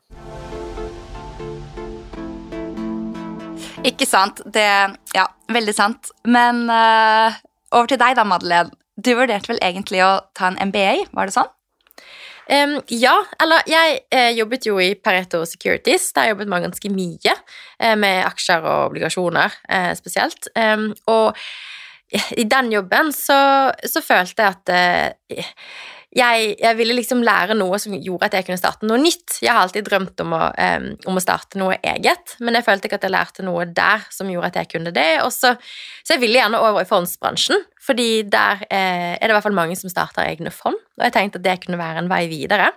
Ikke 3.88 4.08
sant. 4.10 4.42
Det 4.44 4.68
Ja, 5.16 5.30
veldig 5.54 5.76
sant. 5.76 6.12
Men 6.28 6.66
uh, 6.68 7.32
over 7.72 7.88
til 7.88 8.02
deg 8.02 8.18
da, 8.20 8.28
Madeleine. 8.28 8.74
Du 8.98 9.14
vurderte 9.14 9.52
vel 9.52 9.62
egentlig 9.62 10.02
å 10.02 10.18
ta 10.36 10.50
en 10.50 10.58
MBA, 10.72 11.06
var 11.14 11.30
det 11.30 11.36
sånn? 11.36 11.52
Um, 12.48 12.78
ja, 12.88 13.14
eller 13.44 13.66
jeg 13.68 14.02
eh, 14.14 14.30
jobbet 14.38 14.68
jo 14.70 14.78
i 14.80 14.94
Pareto 14.96 15.44
Securities. 15.46 16.12
Der 16.16 16.30
jobbet 16.32 16.52
man 16.52 16.64
ganske 16.64 16.92
mye 16.94 17.34
eh, 17.34 17.96
med 18.00 18.24
aksjer 18.24 18.64
og 18.64 18.92
obligasjoner 18.92 19.58
eh, 19.68 19.92
spesielt. 20.00 20.48
Um, 20.56 20.94
og 21.12 21.36
i 22.40 22.46
den 22.48 22.72
jobben 22.72 23.12
så, 23.12 23.40
så 23.84 24.02
følte 24.04 24.46
jeg 24.46 24.56
at 24.56 24.72
eh, 24.72 25.50
jeg, 26.18 26.56
jeg, 26.58 26.78
ville 26.80 26.96
liksom 26.98 27.22
lære 27.26 27.56
noe 27.58 27.78
som 27.82 27.94
gjorde 27.94 28.30
at 28.30 28.38
jeg 28.38 28.48
kunne 28.48 28.60
starte 28.60 28.88
noe 28.90 28.98
nytt. 29.02 29.38
Jeg 29.44 29.54
har 29.54 29.62
alltid 29.66 29.86
drømt 29.86 30.24
om 30.24 30.34
å, 30.34 30.42
um, 30.50 30.88
om 31.12 31.20
å 31.20 31.24
starte 31.24 31.60
noe 31.62 31.78
eget, 31.78 32.34
men 32.42 32.58
jeg 32.58 32.66
følte 32.66 32.90
ikke 32.90 33.00
at 33.00 33.08
jeg 33.08 33.14
lærte 33.14 33.46
noe 33.46 33.68
der 33.70 34.08
som 34.14 34.32
gjorde 34.32 34.52
at 34.52 34.60
jeg 34.62 34.72
kunne 34.74 34.94
det. 34.96 35.08
Også, 35.26 35.54
så 36.02 36.16
jeg 36.16 36.24
ville 36.24 36.42
gjerne 36.42 36.62
over 36.64 36.82
i 36.82 36.90
fondsbransjen, 36.90 37.62
fordi 37.84 38.10
der 38.28 38.66
eh, 38.68 39.14
er 39.16 39.22
det 39.22 39.32
i 39.32 39.38
hvert 39.38 39.46
fall 39.46 39.58
mange 39.58 39.78
som 39.80 39.92
starter 39.92 40.26
egne 40.26 40.52
fond, 40.54 40.80
og 40.98 41.06
jeg 41.06 41.16
tenkte 41.16 41.40
at 41.40 41.46
det 41.46 41.60
kunne 41.64 41.80
være 41.80 42.04
en 42.04 42.12
vei 42.12 42.26
videre. 42.32 42.72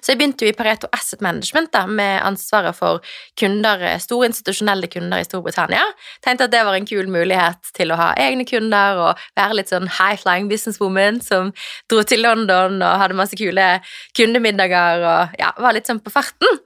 Så 0.00 0.12
jeg 0.12 0.20
begynte 0.20 0.46
jo 0.46 0.52
i 0.52 0.56
Pareto 0.56 0.90
Asset 0.96 1.22
Management 1.24 1.72
da, 1.74 1.84
med 1.86 2.20
ansvaret 2.26 2.76
for 2.76 3.04
kunder, 3.40 3.84
store 4.02 4.30
institusjonelle 4.30 4.90
kunder 4.92 5.22
i 5.22 5.26
Storbritannia. 5.26 5.82
Tenkte 6.24 6.48
at 6.48 6.54
det 6.54 6.64
var 6.66 6.78
en 6.78 6.88
kul 6.88 7.10
mulighet 7.12 7.72
til 7.76 7.92
å 7.92 7.98
ha 8.00 8.10
egne 8.20 8.46
kunder 8.48 9.02
og 9.04 9.26
være 9.38 9.60
litt 9.60 9.72
sånn 9.72 9.90
high-flying 9.98 10.50
businesswoman 10.50 11.20
som 11.24 11.52
dro 11.90 12.04
til 12.06 12.24
London 12.24 12.80
og 12.80 12.98
hadde 13.02 13.18
masse 13.18 13.38
kule 13.38 13.68
kundemiddager 14.16 15.04
og 15.04 15.38
ja, 15.40 15.52
var 15.60 15.76
litt 15.76 15.90
sånn 15.90 16.02
på 16.02 16.12
farten. 16.12 16.60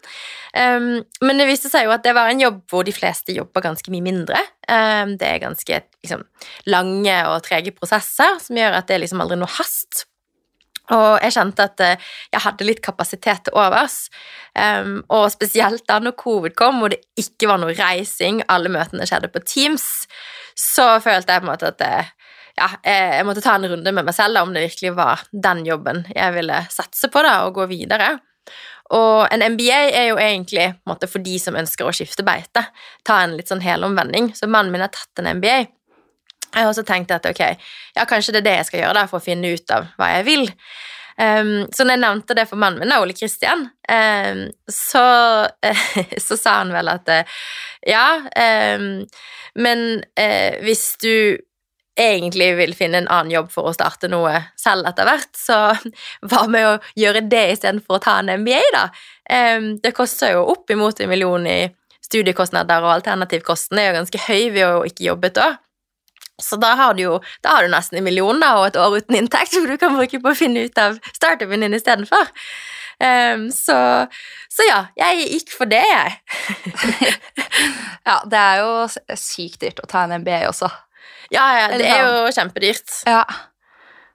Um, 0.55 1.03
men 1.25 1.41
det 1.41 1.49
viste 1.49 1.71
seg 1.71 1.89
jo 1.89 1.95
at 1.95 2.05
det 2.07 2.15
var 2.15 2.31
en 2.31 2.43
jobb 2.43 2.61
hvor 2.71 2.85
de 2.87 2.95
fleste 2.95 3.35
jobber 3.35 3.65
ganske 3.65 3.91
mye 3.91 4.05
mindre. 4.05 4.39
Um, 4.69 5.17
det 5.19 5.27
er 5.27 5.43
ganske 5.43 5.81
liksom, 6.05 6.23
lange 6.71 7.17
og 7.31 7.41
trege 7.47 7.75
prosesser 7.75 8.39
som 8.43 8.59
gjør 8.61 8.79
at 8.79 8.91
det 8.91 9.01
liksom 9.03 9.23
aldri 9.25 9.41
noe 9.41 9.51
hast 9.59 10.05
og 10.93 11.23
jeg 11.25 11.33
kjente 11.33 11.65
at 11.65 11.81
eh, 11.81 12.09
jeg 12.35 12.45
hadde 12.45 12.67
litt 12.69 12.83
kapasitet 12.85 13.47
til 13.47 13.57
overs. 13.57 14.09
Um, 14.53 14.99
og 15.09 15.31
spesielt 15.33 15.87
da 15.89 15.97
når 16.03 16.17
covid 16.21 16.57
kom, 16.59 16.83
og 16.85 16.93
det 16.93 17.01
ikke 17.21 17.49
var 17.51 17.63
noe 17.63 17.77
reising, 17.79 18.43
alle 18.53 18.73
møtene 18.73 19.07
skjedde 19.09 19.33
på 19.33 19.43
Teams, 19.49 19.87
så 20.59 20.99
følte 21.03 21.33
jeg 21.33 21.43
på 21.43 21.49
en 21.49 21.53
måte 21.55 21.73
at 21.73 21.81
det, 21.81 21.95
ja, 22.55 22.69
jeg 22.85 23.25
måtte 23.27 23.43
ta 23.43 23.57
en 23.57 23.67
runde 23.73 23.95
med 23.97 24.07
meg 24.07 24.15
selv 24.15 24.45
om 24.45 24.53
det 24.55 24.69
virkelig 24.69 24.93
var 24.95 25.25
den 25.33 25.65
jobben 25.67 26.05
jeg 26.13 26.37
ville 26.37 26.61
satse 26.71 27.11
på 27.11 27.25
da, 27.25 27.41
og 27.49 27.57
gå 27.57 27.67
videre. 27.73 28.13
Og 28.95 29.25
en 29.33 29.43
MBA 29.55 29.79
er 29.97 30.11
jo 30.11 30.19
egentlig 30.21 30.69
måte, 30.87 31.09
for 31.11 31.25
de 31.25 31.39
som 31.41 31.57
ønsker 31.57 31.89
å 31.89 31.95
skifte 31.97 32.27
beite. 32.27 32.67
Ta 33.09 33.23
en 33.25 33.39
litt 33.39 33.49
sånn 33.51 33.65
helomvending. 33.65 34.29
Så 34.37 34.47
mannen 34.47 34.75
min 34.75 34.85
har 34.85 34.93
tatt 34.93 35.23
en 35.23 35.31
MBA. 35.41 35.63
Jeg 36.55 36.63
har 36.63 36.71
også 36.71 36.87
tenkt 36.87 37.11
at 37.15 37.27
ok, 37.27 37.43
ja, 37.97 38.05
kanskje 38.07 38.37
det 38.37 38.45
er 38.45 38.49
det 38.49 38.59
jeg 38.61 38.67
skal 38.71 38.85
gjøre 38.85 38.99
da, 39.01 39.07
for 39.11 39.19
å 39.19 39.25
finne 39.25 39.55
ut 39.55 39.75
av 39.75 39.89
hva 39.99 40.11
jeg 40.17 40.29
vil. 40.29 40.53
Um, 41.15 41.69
så 41.71 41.85
når 41.85 41.95
jeg 41.95 42.03
nevnte 42.03 42.35
det 42.35 42.47
for 42.51 42.59
mannen 42.59 42.83
min, 42.83 42.95
Ole 42.97 43.15
Kristian, 43.15 43.69
um, 43.87 44.45
så, 44.71 45.07
uh, 45.47 45.89
så, 46.27 46.39
sa 46.39 46.59
han 46.63 46.75
vel 46.75 46.91
at 46.91 47.11
uh, 47.11 47.43
ja, 47.87 48.07
um, 48.75 49.05
men 49.55 49.85
uh, 50.19 50.63
hvis 50.65 50.89
du 51.03 51.15
egentlig 51.95 52.49
vil 52.59 52.75
finne 52.75 53.05
en 53.05 53.11
annen 53.13 53.31
jobb 53.31 53.53
for 53.55 53.71
å 53.71 53.75
starte 53.77 54.11
noe 54.11 54.41
selv 54.59 54.89
etter 54.91 55.07
hvert, 55.07 55.31
så 55.39 55.59
hva 56.31 56.47
med 56.51 56.67
å 56.67 56.77
gjøre 56.99 57.23
det 57.31 57.45
istedenfor 57.53 58.01
å 58.01 58.03
ta 58.03 58.19
en 58.19 58.35
MBA, 58.43 58.63
da? 58.75 58.89
det 59.81 59.95
koster 59.97 60.35
jo 60.35 60.43
oppimot 60.53 60.99
en 61.01 61.09
million 61.09 61.47
i 61.49 61.61
studiekostnader, 62.05 62.83
og 62.83 62.99
alternativkosten 62.99 63.79
er 63.79 63.87
jo 63.89 64.01
ganske 64.01 64.21
høy 64.27 64.51
ved 64.53 64.67
å 64.67 64.83
ikke 64.89 65.07
jobbe 65.07 65.31
et. 65.31 65.55
Så 66.43 66.57
da 66.59 66.73
har, 66.75 66.95
du 66.99 67.05
jo, 67.05 67.19
da 67.47 67.57
har 67.57 67.65
du 67.67 67.71
nesten 67.71 68.01
en 68.01 68.07
million 68.07 68.41
da, 68.43 68.57
og 68.59 68.69
et 68.69 68.79
år 68.81 68.97
uten 68.99 69.19
inntekt 69.21 69.55
som 69.55 69.67
du 69.69 69.77
kan 69.79 69.95
bruke 69.95 70.19
på 70.19 70.33
å 70.33 70.39
finne 70.39 70.67
ut 70.67 70.81
av 70.83 70.97
startupen 71.15 71.63
din 71.63 71.77
istedenfor. 71.77 72.33
Um, 72.99 73.47
så, 73.55 73.77
så 74.51 74.67
ja, 74.67 74.81
jeg 74.99 75.29
gikk 75.31 75.55
for 75.55 75.71
det, 75.71 75.83
jeg. 75.87 76.17
ja, 78.09 78.19
det 78.31 78.41
er 78.41 78.63
jo 78.65 79.17
sykt 79.19 79.63
dyrt 79.63 79.83
å 79.83 79.91
ta 79.91 80.05
en 80.07 80.17
MBA 80.23 80.45
også. 80.51 80.71
Ja, 81.35 81.47
ja, 81.59 81.69
det 81.79 81.87
er 81.89 82.03
jo 82.07 82.33
kjempedyrt. 82.35 82.99
Ja. 83.09 83.23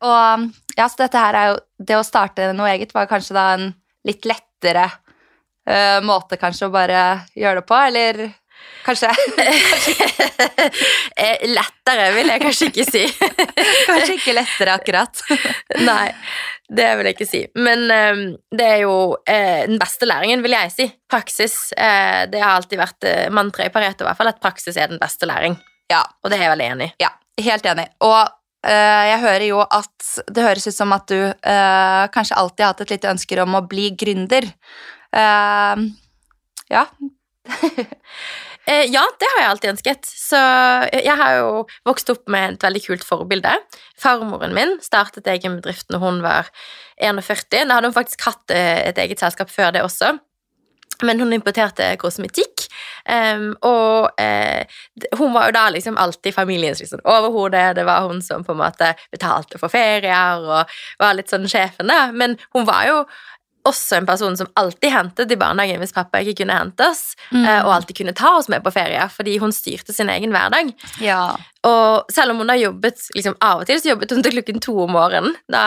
Og 0.04 0.50
ja, 0.78 0.88
så 0.88 1.02
dette 1.02 1.20
her 1.20 1.36
er 1.36 1.48
jo 1.50 1.56
Det 1.76 1.98
å 1.98 2.06
starte 2.08 2.54
noe 2.56 2.70
eget 2.72 2.94
var 2.96 3.10
kanskje 3.10 3.36
da 3.36 3.46
en 3.58 3.66
litt 4.08 4.24
lettere 4.30 4.86
uh, 4.88 6.00
måte 6.06 6.40
kanskje 6.40 6.70
å 6.70 6.74
bare 6.74 7.02
gjøre 7.36 7.60
det 7.60 7.68
på, 7.68 7.80
eller 7.90 8.22
Kanskje. 8.86 9.10
Eh, 11.20 11.42
lettere 11.52 12.06
vil 12.16 12.30
jeg 12.32 12.40
kanskje 12.40 12.68
ikke 12.70 12.84
si. 12.88 13.02
kanskje 13.90 14.14
ikke 14.16 14.36
lettere, 14.38 14.76
akkurat. 14.80 15.20
Nei, 15.90 16.14
det 16.72 16.88
vil 16.96 17.10
jeg 17.10 17.18
ikke 17.18 17.28
si. 17.28 17.42
Men 17.60 17.84
um, 17.92 18.22
det 18.56 18.68
er 18.76 18.80
jo 18.86 18.94
uh, 19.18 19.62
den 19.68 19.76
beste 19.82 20.08
læringen, 20.08 20.44
vil 20.46 20.56
jeg 20.56 20.72
si. 20.72 20.88
Praksis. 21.12 21.58
Uh, 21.76 22.24
det 22.32 22.40
har 22.40 22.56
alltid 22.56 22.80
vært 22.80 23.10
uh, 23.10 23.28
mantra 23.36 23.68
i 23.68 23.74
Pareto, 23.74 24.06
i 24.06 24.08
hvert 24.08 24.22
fall, 24.22 24.32
at 24.32 24.40
praksis 24.40 24.80
er 24.80 24.94
den 24.94 25.02
beste 25.02 25.28
læring. 25.28 25.60
Ja. 25.92 26.06
Og 26.24 26.32
det 26.32 26.40
er 26.40 26.48
jeg 26.48 26.56
veldig 26.56 26.70
enig 26.78 26.88
i. 26.88 26.96
Ja, 27.04 27.12
helt 27.50 27.68
enig. 27.74 27.90
Og 28.08 28.36
jeg 28.60 29.20
hører 29.22 29.46
jo 29.48 29.62
at 29.64 30.08
det 30.28 30.44
høres 30.44 30.68
ut 30.68 30.76
som 30.76 30.92
at 30.92 31.06
du 31.08 31.16
kanskje 32.12 32.36
alltid 32.36 32.66
har 32.66 32.74
hatt 32.74 32.82
et 32.84 32.90
lite 32.92 33.08
ønske 33.08 33.38
om 33.40 33.54
å 33.56 33.62
bli 33.72 33.86
gründer. 33.96 34.50
ja. 35.16 36.84
Eh, 38.70 38.86
ja, 38.94 39.04
det 39.20 39.30
har 39.34 39.42
jeg 39.42 39.50
alltid 39.50 39.72
ønsket. 39.74 40.10
Så 40.30 40.40
jeg 40.94 41.18
har 41.22 41.36
jo 41.40 41.52
vokst 41.90 42.12
opp 42.14 42.30
med 42.32 42.56
et 42.56 42.66
veldig 42.70 42.84
kult 42.86 43.06
forbilde. 43.08 43.56
Farmoren 44.00 44.56
min 44.56 44.78
startet 44.86 45.28
egen 45.34 45.60
bedrift 45.60 45.90
når 45.90 46.06
hun 46.06 46.24
var 46.26 46.52
41. 47.02 47.66
Da 47.66 47.80
hadde 47.80 47.92
hun 47.92 47.98
faktisk 47.98 48.28
hatt 48.30 48.56
eh, 48.56 48.88
et 48.90 49.02
eget 49.02 49.22
selskap 49.22 49.52
før 49.54 49.74
det 49.76 49.86
også. 49.86 50.18
Men 51.06 51.22
hun 51.22 51.32
importerte 51.32 51.86
kosmetikk, 52.00 52.66
um, 53.08 53.54
og 53.64 54.10
uh, 54.20 54.80
hun 55.16 55.32
var 55.32 55.48
jo 55.48 55.56
da 55.56 55.62
liksom 55.72 55.96
alltid 56.02 56.36
familiens 56.36 56.82
liksom, 56.84 57.00
overhode. 57.08 57.62
Det 57.78 57.86
var 57.88 58.10
hun 58.10 58.20
som 58.22 58.44
på 58.44 58.52
en 58.52 58.60
måte 58.60 58.92
betalte 59.14 59.62
for 59.62 59.72
ferier 59.72 60.44
og 60.44 60.74
var 61.00 61.16
litt 61.16 61.32
sånn 61.32 61.48
sjefen, 61.48 61.88
da. 61.88 62.10
Men 62.12 62.36
hun 62.56 62.68
var 62.68 62.90
jo 62.90 62.98
også 63.70 63.98
en 64.00 64.08
person 64.10 64.36
som 64.40 64.50
alltid 64.60 64.92
hentet 64.94 65.32
i 65.32 65.38
barnehagen 65.40 65.80
hvis 65.82 65.94
pappa 65.96 66.22
ikke 66.24 66.42
kunne 66.44 66.58
hente 66.60 66.90
oss, 66.90 67.16
Mm. 67.32 67.46
eh, 67.46 67.62
og 67.66 67.74
alltid 67.76 67.98
kunne 68.02 68.14
ta 68.18 68.36
oss 68.40 68.50
med 68.50 68.64
på 68.66 68.72
ferie, 68.74 69.06
fordi 69.14 69.38
hun 69.40 69.52
styrte 69.56 69.94
sin 69.94 70.10
egen 70.10 70.34
hverdag. 70.34 70.74
Ja. 71.04 71.36
Og 71.68 72.12
selv 72.14 72.32
om 72.32 72.38
hun 72.40 72.50
har 72.54 72.56
jobbet 72.56 73.02
liksom 73.18 73.34
av 73.44 73.62
og 73.62 73.68
til, 73.68 73.82
så 73.82 73.90
jobbet 73.90 74.14
hun 74.16 74.22
til 74.24 74.32
klokken 74.38 74.62
to 74.64 74.76
om 74.86 74.94
morgenen. 74.96 75.34
Da, 75.52 75.64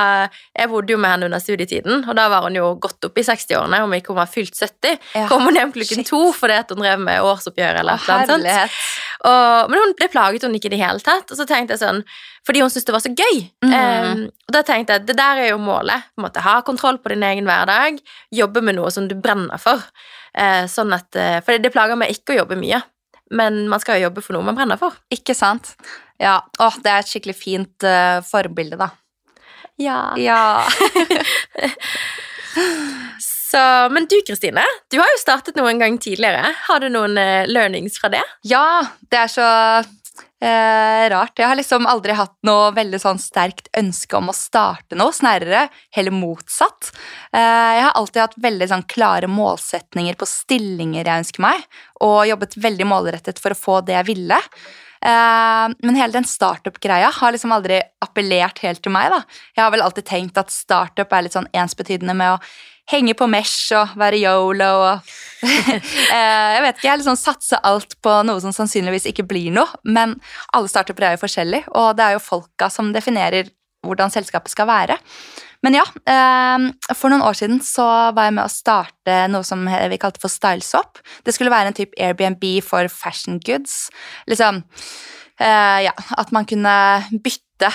jeg 0.56 0.70
bodde 0.72 0.94
jo 0.94 1.00
med 1.02 1.12
henne 1.12 1.28
under 1.28 1.42
studietiden, 1.42 2.06
og 2.08 2.16
da 2.16 2.30
var 2.32 2.46
hun 2.46 2.56
jo 2.56 2.70
godt 2.80 3.10
oppe 3.10 3.20
i 3.20 3.26
60-årene, 3.26 3.82
om 3.84 3.92
ikke 3.92 4.14
hun 4.14 4.20
var 4.22 4.30
fylt 4.32 4.56
70. 4.56 4.96
Ja. 5.12 5.26
Kom 5.28 5.44
hun 5.44 5.58
hjem 5.58 5.74
klokken 5.74 6.00
Shit. 6.00 6.08
to 6.08 6.22
fordi 6.32 6.56
at 6.62 6.72
hun 6.72 6.80
drev 6.80 7.02
med 7.04 7.20
årsoppgjør 7.20 7.82
eller 7.82 8.08
eller 8.08 8.30
sånt. 8.30 8.78
Og, 9.28 9.68
men 9.70 9.82
hun, 9.82 9.92
det 10.00 10.08
plaget 10.14 10.46
hun 10.46 10.56
ikke 10.56 10.70
i 10.70 10.74
det 10.74 10.80
hele 10.80 11.04
tatt. 11.04 11.28
Og 11.28 11.38
så 11.38 11.46
tenkte 11.48 11.76
jeg 11.76 11.82
sånn, 11.84 12.00
Fordi 12.42 12.58
hun 12.64 12.72
syntes 12.72 12.88
det 12.88 12.94
var 12.96 13.04
så 13.04 13.12
gøy. 13.14 13.36
Mm. 13.62 13.74
Um, 13.76 14.22
og 14.48 14.56
da 14.56 14.64
tenkte 14.66 14.96
jeg 14.96 15.06
det 15.06 15.14
der 15.20 15.44
er 15.44 15.52
jo 15.52 15.60
målet. 15.62 16.08
på 16.10 16.22
en 16.22 16.26
måte 16.26 16.42
Ha 16.42 16.56
kontroll 16.66 16.98
på 16.98 17.12
din 17.12 17.22
egen 17.22 17.46
hverdag. 17.46 18.00
Jobbe 18.34 18.64
med 18.64 18.80
noe 18.80 18.90
som 18.90 19.06
du 19.06 19.14
brenner 19.14 19.60
for. 19.62 19.84
Uh, 20.32 20.64
sånn 20.66 20.90
at, 20.96 21.06
uh, 21.14 21.38
for 21.44 21.60
det 21.60 21.70
plager 21.70 22.00
meg 22.00 22.16
ikke 22.16 22.34
å 22.34 22.40
jobbe 22.40 22.58
mye, 22.58 22.80
men 23.32 23.64
man 23.72 23.82
skal 23.82 23.98
jo 23.98 24.08
jobbe 24.08 24.24
for 24.24 24.36
noe 24.36 24.46
man 24.46 24.58
brenner 24.58 24.80
for. 24.80 24.96
Ikke 25.12 25.34
sant? 25.36 25.74
Ja. 26.22 26.38
Åh, 26.60 26.76
det 26.84 26.92
er 26.92 27.02
et 27.02 27.10
skikkelig 27.10 27.36
fint 27.38 27.86
uh, 27.88 28.20
forbilde, 28.26 28.78
da. 28.80 28.92
Ja. 29.80 30.12
Ja. 30.20 30.42
Så, 33.52 33.60
men 33.92 34.06
du 34.08 34.16
Kristine, 34.26 34.62
du 34.88 34.96
har 34.96 35.08
jo 35.12 35.20
startet 35.20 35.58
noe 35.60 35.68
en 35.68 35.80
gang 35.82 35.98
tidligere. 36.00 36.54
Har 36.68 36.80
du 36.80 36.88
noen 36.88 37.18
eh, 37.20 37.44
learnings 37.48 37.98
fra 38.00 38.08
det? 38.12 38.22
Ja, 38.48 38.80
det 39.12 39.18
er 39.26 39.28
så 39.28 39.48
eh, 40.42 41.04
rart. 41.12 41.38
Jeg 41.38 41.48
har 41.48 41.58
liksom 41.58 41.86
aldri 41.88 42.16
hatt 42.18 42.34
noe 42.46 42.70
veldig 42.74 43.00
sånn 43.00 43.20
sterkt 43.22 43.70
ønske 43.78 44.18
om 44.18 44.30
å 44.32 44.36
starte 44.36 44.98
noe, 44.98 45.14
snarere 45.14 45.68
heller 45.94 46.14
motsatt. 46.16 46.90
Eh, 47.32 47.72
jeg 47.78 47.86
har 47.86 47.96
alltid 47.98 48.22
hatt 48.24 48.38
veldig 48.48 48.70
sånn 48.74 48.86
klare 48.90 49.30
målsetninger 49.30 50.18
på 50.18 50.28
stillinger 50.28 51.06
jeg 51.06 51.24
ønsker 51.24 51.46
meg, 51.46 51.66
og 52.02 52.24
jobbet 52.30 52.58
veldig 52.60 52.88
målrettet 52.90 53.42
for 53.42 53.54
å 53.54 53.58
få 53.58 53.80
det 53.86 53.98
jeg 54.00 54.10
ville. 54.14 54.40
Eh, 55.02 55.68
men 55.78 55.98
hele 55.98 56.14
den 56.14 56.28
startup-greia 56.28 57.10
har 57.14 57.34
liksom 57.34 57.54
aldri 57.54 57.80
appellert 58.04 58.62
helt 58.62 58.82
til 58.82 58.94
meg. 58.94 59.10
da. 59.10 59.22
Jeg 59.56 59.64
har 59.64 59.72
vel 59.74 59.82
alltid 59.82 60.06
tenkt 60.06 60.38
at 60.38 60.54
startup 60.54 61.12
er 61.12 61.26
litt 61.26 61.38
sånn 61.38 61.50
ensbetydende 61.52 62.14
med 62.14 62.36
å 62.36 62.42
henge 62.90 63.14
på 63.14 63.28
mesh 63.30 63.72
og 63.78 63.94
være 63.98 64.18
yolo 64.24 64.70
og 64.88 65.12
Eh, 65.42 66.50
Jeg 66.54 66.62
vet 66.62 66.76
ikke, 66.76 66.86
jeg 66.86 67.00
liksom 67.00 67.16
satser 67.18 67.58
alt 67.66 67.96
på 68.04 68.12
noe 68.26 68.38
som 68.42 68.52
sannsynligvis 68.54 69.08
ikke 69.10 69.24
blir 69.26 69.50
noe, 69.54 69.66
men 69.82 70.12
alle 70.54 70.70
startuper 70.70 71.08
er 71.08 71.16
jo 71.16 71.22
forskjellige, 71.24 71.66
og 71.74 71.96
det 71.98 72.04
er 72.04 72.14
jo 72.14 72.22
folka 72.22 72.68
som 72.70 72.92
definerer 72.94 73.48
hvordan 73.82 74.12
selskapet 74.14 74.52
skal 74.52 74.68
være. 74.70 74.98
Men 75.66 75.74
ja, 75.80 75.82
eh, 76.06 76.68
for 76.94 77.10
noen 77.10 77.24
år 77.26 77.34
siden 77.38 77.58
så 77.62 77.86
var 78.14 78.28
jeg 78.28 78.36
med 78.38 78.44
å 78.44 78.52
starte 78.54 79.16
noe 79.32 79.42
som 79.46 79.66
vi 79.66 79.98
kalte 79.98 80.22
for 80.22 80.30
Styleswap. 80.30 81.02
Det 81.26 81.34
skulle 81.34 81.50
være 81.50 81.72
en 81.72 81.78
type 81.80 81.98
Airbnb 81.98 82.46
for 82.62 82.86
fashion 82.90 83.40
goods. 83.42 83.88
Liksom, 84.30 84.62
eh, 85.40 85.80
ja, 85.88 85.94
at 86.18 86.30
man 86.30 86.46
kunne 86.46 86.76
bytte 87.24 87.72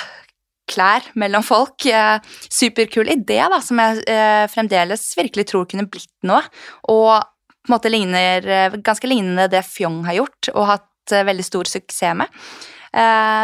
klær 0.68 1.06
mellom 1.20 1.46
folk. 1.46 1.86
Eh, 1.86 2.20
superkul 2.50 3.10
idé, 3.14 3.40
da, 3.50 3.60
som 3.64 3.80
jeg 3.82 4.04
eh, 4.12 4.46
fremdeles 4.52 5.04
virkelig 5.18 5.48
tror 5.52 5.68
kunne 5.70 5.88
blitt 5.90 6.14
noe. 6.28 6.44
Og 6.92 7.14
på 7.18 7.72
en 7.72 7.76
måte 7.76 7.92
ligner, 7.92 8.48
eh, 8.48 8.80
ganske 8.84 9.10
lignende 9.10 9.50
det 9.52 9.66
Fjong 9.68 10.04
har 10.08 10.20
gjort, 10.22 10.52
og 10.56 10.72
hatt 10.74 11.16
veldig 11.28 11.46
stor 11.46 11.70
suksess 11.72 12.18
med. 12.20 12.42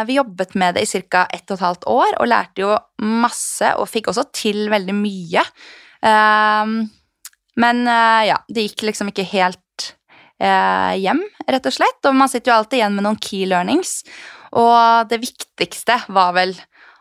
Vi 0.04 0.16
jobbet 0.16 0.54
med 0.58 0.74
det 0.74 0.82
i 0.84 1.00
ca. 1.08 1.22
ett 1.32 1.48
og 1.52 1.54
et 1.54 1.62
halvt 1.62 1.84
år, 1.88 2.16
og 2.18 2.28
lærte 2.28 2.60
jo 2.60 2.74
masse, 3.00 3.68
og 3.78 3.88
fikk 3.88 4.10
også 4.10 4.24
til 4.34 4.68
veldig 4.72 4.94
mye. 4.98 5.44
Men 7.62 7.82
ja, 8.26 8.36
det 8.48 8.66
gikk 8.66 8.84
liksom 8.88 9.12
ikke 9.12 9.28
helt 9.30 9.86
hjem, 10.40 11.22
rett 11.48 11.70
og 11.70 11.76
slett. 11.76 12.00
Og 12.08 12.18
man 12.18 12.32
sitter 12.32 12.52
jo 12.52 12.56
alltid 12.58 12.80
igjen 12.80 12.98
med 12.98 13.06
noen 13.06 13.20
key 13.20 13.46
learnings. 13.48 14.02
Og 14.58 15.08
det 15.08 15.22
viktigste 15.22 16.00
var 16.12 16.34
vel 16.36 16.56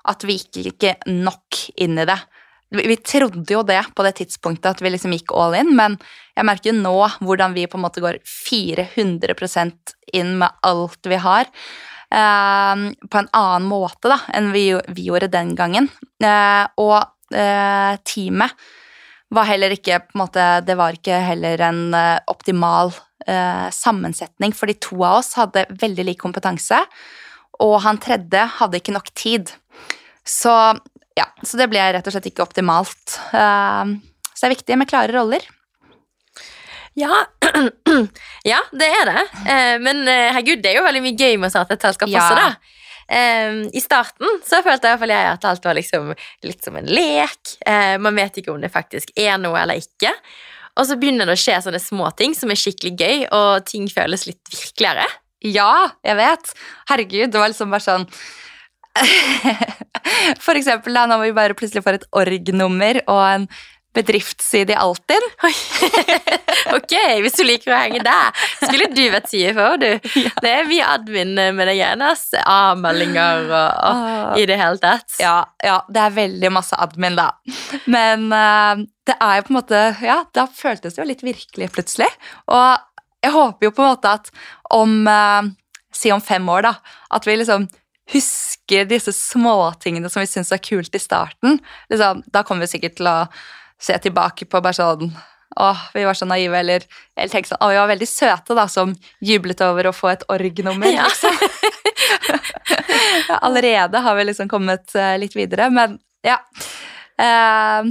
at 0.10 0.24
vi 0.28 0.38
gikk 0.40 0.74
ikke 0.74 0.96
nok 1.08 1.60
inn 1.84 2.00
i 2.02 2.08
det. 2.10 2.20
Vi 2.74 2.96
trodde 3.06 3.54
jo 3.54 3.62
det 3.68 3.82
på 3.94 4.04
det 4.06 4.16
tidspunktet 4.18 4.72
at 4.72 4.82
vi 4.82 4.90
liksom 4.90 5.14
gikk 5.14 5.34
all 5.38 5.54
in, 5.60 5.76
men 5.78 6.00
jeg 6.34 6.48
merker 6.50 6.72
jo 6.72 6.80
nå 6.80 6.96
hvordan 7.22 7.54
vi 7.54 7.68
på 7.70 7.78
en 7.78 7.86
måte 7.86 8.02
går 8.02 8.18
400% 8.26 9.94
inn 10.18 10.38
med 10.42 10.64
alt 10.66 11.10
vi 11.10 11.20
har. 11.22 11.46
eh, 12.14 12.76
på 13.10 13.18
en 13.18 13.30
annen 13.34 13.68
måte 13.70 14.12
da, 14.12 14.20
enn 14.34 14.52
vi, 14.54 14.68
vi 14.94 15.08
gjorde 15.10 15.32
den 15.34 15.54
gangen. 15.58 15.90
Eh, 16.24 16.66
og 16.82 17.00
eh, 17.34 17.98
teamet 18.06 18.54
var 19.34 19.50
heller 19.50 19.74
ikke 19.74 20.00
på 20.06 20.14
en 20.18 20.22
måte, 20.22 20.46
Det 20.62 20.78
var 20.78 20.94
ikke 20.94 21.18
heller 21.26 21.62
en 21.70 21.94
eh, 21.98 22.20
optimal 22.30 22.94
eh, 23.28 23.70
sammensetning, 23.74 24.54
fordi 24.54 24.78
to 24.82 25.02
av 25.02 25.22
oss 25.22 25.34
hadde 25.40 25.66
veldig 25.82 26.06
lik 26.12 26.22
kompetanse, 26.22 26.84
og 27.62 27.76
han 27.86 28.00
tredje 28.02 28.46
hadde 28.60 28.80
ikke 28.80 28.96
nok 28.96 29.12
tid. 29.18 29.52
Så 30.26 30.54
ja, 31.18 31.28
så 31.46 31.60
det 31.60 31.70
ble 31.70 31.82
rett 31.94 32.08
og 32.08 32.16
slett 32.16 32.32
ikke 32.32 32.46
optimalt. 32.46 33.20
Eh, 33.36 33.94
så 34.34 34.40
det 34.40 34.50
er 34.50 34.56
viktig 34.56 34.80
med 34.80 34.90
klare 34.90 35.14
roller. 35.14 35.46
Ja, 36.98 37.26
ja 38.52 38.62
det 38.74 38.90
er 39.02 39.10
det. 39.10 39.26
Eh, 39.50 39.76
men 39.82 40.06
eh, 40.08 40.30
herregud, 40.34 40.64
det 40.64 40.74
er 40.74 40.80
jo 40.82 40.88
veldig 40.88 41.04
mye 41.06 41.18
gøy 41.18 41.38
med 41.38 41.50
å 41.50 41.54
starte 41.56 41.78
et 41.78 41.86
selskap 41.86 42.12
Ja. 42.12 42.24
også, 42.24 42.40
da. 42.40 42.80
Um, 43.04 43.66
I 43.76 43.82
starten 43.84 44.38
så 44.48 44.62
følte 44.64 44.94
jeg, 44.94 45.10
jeg 45.12 45.28
at 45.28 45.46
alt 45.46 45.66
var 45.68 45.76
liksom 45.76 46.14
litt 46.48 46.64
som 46.64 46.78
en 46.80 46.88
lek. 46.88 47.58
Uh, 47.68 48.00
man 48.02 48.16
vet 48.16 48.40
ikke 48.40 48.54
om 48.54 48.62
det 48.64 48.72
faktisk 48.74 49.12
er 49.20 49.36
noe 49.44 49.60
eller 49.60 49.82
ikke. 49.82 50.14
Og 50.80 50.88
så 50.90 50.96
begynner 50.98 51.28
det 51.30 51.36
å 51.36 51.42
skje 51.42 51.60
sånne 51.66 51.82
små 51.84 52.08
ting 52.18 52.34
som 52.38 52.50
er 52.50 52.58
skikkelig 52.58 52.94
gøy, 52.98 53.26
og 53.36 53.68
ting 53.70 53.86
føles 53.92 54.26
litt 54.30 54.42
virkeligere. 54.50 55.06
Ja, 55.44 55.92
jeg 56.06 56.20
vet. 56.20 56.54
Herregud, 56.90 57.34
det 57.34 57.42
var 57.42 57.52
liksom 57.52 57.74
bare 57.74 57.84
sånn 57.84 58.08
For 60.46 60.54
eksempel 60.54 60.94
da, 60.94 61.08
når 61.10 61.24
vi 61.24 61.36
bare 61.36 61.56
plutselig 61.58 61.82
får 61.86 61.98
et 61.98 62.10
org-nummer 62.14 63.00
og 63.08 63.22
en 63.26 63.48
bedriftsside 63.94 64.74
i 64.74 64.80
Altinn. 64.80 65.26
Ok, 66.74 66.94
hvis 67.22 67.36
du 67.38 67.44
liker 67.46 67.74
å 67.74 67.78
henge 67.78 68.00
der, 68.06 68.46
skulle 68.64 68.88
du 68.96 69.02
vært 69.12 69.28
CFO, 69.30 69.66
du. 69.82 69.90
Det 70.44 70.50
er 70.50 70.70
mye 70.70 70.88
admin 70.96 71.34
med 71.36 71.68
det 71.68 71.76
igjen, 71.76 72.02
ass. 72.02 72.24
A-meldinger 72.40 73.44
og, 73.50 73.84
og 73.90 74.40
i 74.42 74.48
det 74.50 74.58
hele 74.58 74.80
tatt. 74.82 75.12
Ja, 75.22 75.36
ja, 75.62 75.82
det 75.92 76.02
er 76.02 76.16
veldig 76.16 76.52
masse 76.56 76.80
admin, 76.82 77.20
da. 77.20 77.28
Men 77.86 78.26
uh, 78.32 78.82
det 79.06 79.18
er 79.20 79.38
jo 79.38 79.46
på 79.46 79.54
en 79.54 79.60
måte 79.60 79.84
Ja, 80.02 80.18
da 80.34 80.48
føltes 80.50 80.96
det 80.96 81.04
jo 81.04 81.10
litt 81.12 81.26
virkelig 81.26 81.70
plutselig. 81.76 82.10
Og 82.48 82.82
jeg 83.24 83.32
håper 83.34 83.70
jo 83.70 83.72
på 83.74 83.84
en 83.86 83.94
måte 83.94 84.12
at 84.20 84.32
om 84.76 85.08
eh, 85.08 85.52
Si 85.94 86.10
om 86.12 86.22
fem 86.26 86.48
år, 86.50 86.64
da. 86.66 86.72
At 87.14 87.28
vi 87.28 87.36
liksom 87.38 87.68
husker 88.12 88.88
disse 88.90 89.12
småtingene 89.14 90.10
som 90.10 90.24
vi 90.24 90.28
syns 90.28 90.50
var 90.52 90.58
kult 90.66 90.96
i 90.98 91.00
starten. 91.00 91.60
Liksom, 91.92 92.24
da 92.34 92.42
kommer 92.44 92.66
vi 92.66 92.72
sikkert 92.72 92.96
til 92.98 93.08
å 93.12 93.20
se 93.80 93.96
tilbake 94.02 94.48
på 94.50 94.62
bare 94.64 94.74
sånn 94.80 95.12
Åh, 95.62 95.84
vi 95.94 96.02
var 96.02 96.18
så 96.18 96.26
naive, 96.26 96.58
eller, 96.64 96.82
eller 97.14 97.30
tenk 97.30 97.46
sånn 97.46 97.60
Å, 97.62 97.68
vi 97.70 97.78
var 97.78 97.92
veldig 97.92 98.08
søte, 98.10 98.56
da, 98.58 98.66
som 98.74 98.96
jublet 99.22 99.62
over 99.62 99.92
å 99.92 99.94
få 99.94 100.10
et 100.16 100.26
org-nummer, 100.34 100.90
Ja. 100.90 101.06
liksom. 101.06 101.38
Allerede 103.46 104.02
har 104.02 104.16
vi 104.18 104.24
liksom 104.32 104.50
kommet 104.50 104.96
eh, 104.96 105.14
litt 105.22 105.36
videre, 105.38 105.70
men 105.70 106.00
ja. 106.26 106.40
Eh, 107.22 107.86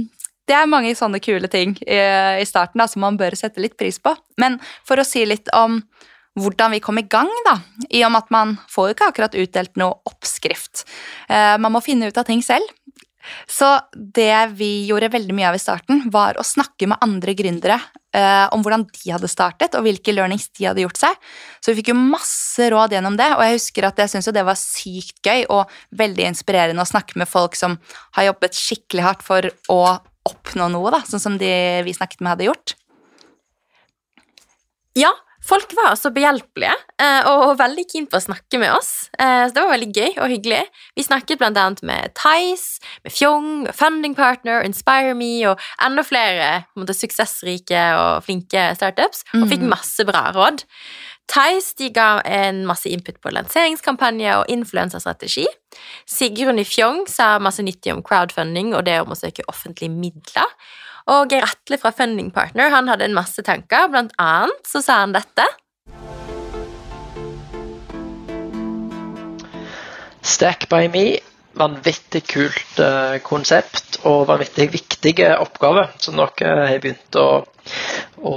det 0.49 0.55
er 0.57 0.69
mange 0.69 0.91
sånne 0.97 1.21
kule 1.23 1.47
ting 1.51 1.75
i, 1.85 1.99
i 2.41 2.47
starten 2.47 2.81
da, 2.81 2.87
som 2.89 3.03
man 3.05 3.19
bør 3.19 3.37
sette 3.39 3.63
litt 3.63 3.77
pris 3.79 3.99
på. 4.03 4.15
Men 4.41 4.59
for 4.87 4.99
å 4.99 5.07
si 5.07 5.23
litt 5.27 5.51
om 5.55 5.81
hvordan 6.39 6.73
vi 6.73 6.81
kom 6.81 6.97
i 6.97 7.05
gang, 7.05 7.29
da, 7.45 7.59
i 7.93 8.01
og 8.05 8.13
med 8.13 8.25
at 8.25 8.31
man 8.33 8.55
får 8.71 8.89
jo 8.89 8.95
ikke 8.95 9.09
akkurat 9.11 9.35
utdelt 9.37 9.75
noe 9.79 9.99
oppskrift. 10.09 10.85
Eh, 11.29 11.55
man 11.61 11.75
må 11.75 11.83
finne 11.85 12.09
ut 12.09 12.17
av 12.17 12.25
ting 12.29 12.41
selv. 12.45 12.65
Så 13.47 13.67
det 13.93 14.55
vi 14.57 14.85
gjorde 14.89 15.13
veldig 15.13 15.35
mye 15.35 15.51
av 15.51 15.55
i 15.55 15.61
starten, 15.61 16.01
var 16.11 16.35
å 16.35 16.43
snakke 16.43 16.89
med 16.91 16.99
andre 17.05 17.35
gründere 17.37 17.77
eh, 18.15 18.47
om 18.51 18.65
hvordan 18.65 18.83
de 18.89 19.13
hadde 19.13 19.29
startet, 19.31 19.77
og 19.77 19.85
hvilke 19.85 20.11
learnings 20.11 20.49
de 20.57 20.67
hadde 20.67 20.83
gjort 20.83 20.99
seg. 20.99 21.29
Så 21.63 21.71
vi 21.71 21.79
fikk 21.79 21.93
jo 21.93 21.99
masse 22.01 22.67
råd 22.73 22.97
gjennom 22.97 23.15
det, 23.19 23.29
og 23.37 23.45
jeg 23.45 23.59
husker 23.61 23.87
at 23.87 24.01
jeg 24.01 24.11
syntes 24.11 24.33
det 24.35 24.43
var 24.47 24.59
sykt 24.59 25.21
gøy 25.23 25.45
og 25.53 25.71
veldig 26.01 26.27
inspirerende 26.33 26.83
å 26.83 26.89
snakke 26.89 27.21
med 27.21 27.31
folk 27.31 27.55
som 27.59 27.77
har 28.17 28.33
jobbet 28.33 28.59
skikkelig 28.59 29.07
hardt 29.07 29.23
for 29.25 29.47
å 29.71 29.79
oppnå 30.29 30.69
noe, 30.71 30.91
da, 30.93 31.01
sånn 31.07 31.19
som 31.23 31.37
de 31.41 31.51
vi 31.83 31.93
snakket 31.95 32.21
med, 32.21 32.35
hadde 32.35 32.47
gjort. 32.51 32.75
Ja, 34.95 35.09
folk 35.43 35.71
var 35.75 35.95
så 35.99 36.11
behjelpelige 36.13 36.75
eh, 37.01 37.25
og 37.27 37.55
veldig 37.59 37.83
keen 37.89 38.05
på 38.07 38.19
å 38.19 38.23
snakke 38.23 38.59
med 38.61 38.71
oss. 38.75 39.09
Eh, 39.17 39.47
så 39.47 39.55
det 39.55 39.63
var 39.63 39.73
veldig 39.73 39.89
gøy 39.97 40.11
og 40.21 40.29
hyggelig. 40.31 40.61
Vi 40.95 41.05
snakket 41.07 41.41
blant 41.41 41.57
annet 41.59 41.81
med 41.89 42.13
Tice, 42.19 42.77
med 43.03 43.15
Fjong, 43.15 43.49
Funding 43.75 44.13
Partner, 44.15 44.61
Inspire 44.67 45.15
Me 45.17 45.31
og 45.49 45.63
enda 45.83 46.05
flere 46.05 46.51
måte, 46.77 46.95
suksessrike 46.95 47.81
og 47.97 48.21
flinke 48.27 48.69
startups, 48.77 49.25
og 49.33 49.49
fikk 49.49 49.65
Mm. 49.65 49.73
masse 49.73 50.05
bra 50.07 50.27
råd. 50.35 50.63
Tice 51.31 51.73
de 51.79 51.89
ga 51.95 52.21
en 52.27 52.65
masse 52.67 52.89
input 52.91 53.17
på 53.23 53.31
lanseringskampanje 53.33 54.35
og 54.41 54.49
influensastrategi. 54.51 55.45
Sigrun 56.09 56.59
i 56.61 56.67
Fjong 56.67 57.05
sa 57.09 57.37
masse 57.41 57.63
nyttig 57.63 57.93
om 57.95 58.03
crowdfunding 58.05 58.73
og 58.75 58.85
det 58.89 58.99
om 59.01 59.13
å 59.15 59.17
søke 59.17 59.45
offentlige 59.47 59.93
midler. 59.93 60.49
Og 61.11 61.31
Geir 61.31 61.47
Atle 61.47 61.79
fra 61.79 61.91
Funding 61.95 62.29
Partner 62.35 62.71
han 62.71 62.87
hadde 62.91 63.07
en 63.07 63.15
masse 63.15 63.43
tanker, 63.43 63.89
blant 63.91 64.13
annet 64.21 64.67
så 64.67 64.83
sa 64.83 65.01
han 65.03 65.15
dette. 65.15 65.47
Stack 70.23 70.69
by 70.71 70.87
me, 70.87 71.19
vanvittig 71.59 72.23
kult 72.31 72.81
eh, 72.81 73.19
konsept 73.25 73.99
og 74.09 74.27
vanvittig 74.29 74.69
viktige 74.73 75.33
oppgaver 75.41 75.93
som 76.01 76.17
dere 76.17 76.67
har 76.69 76.81
begynt 76.83 77.19
å, 77.19 77.27
å, 78.25 78.35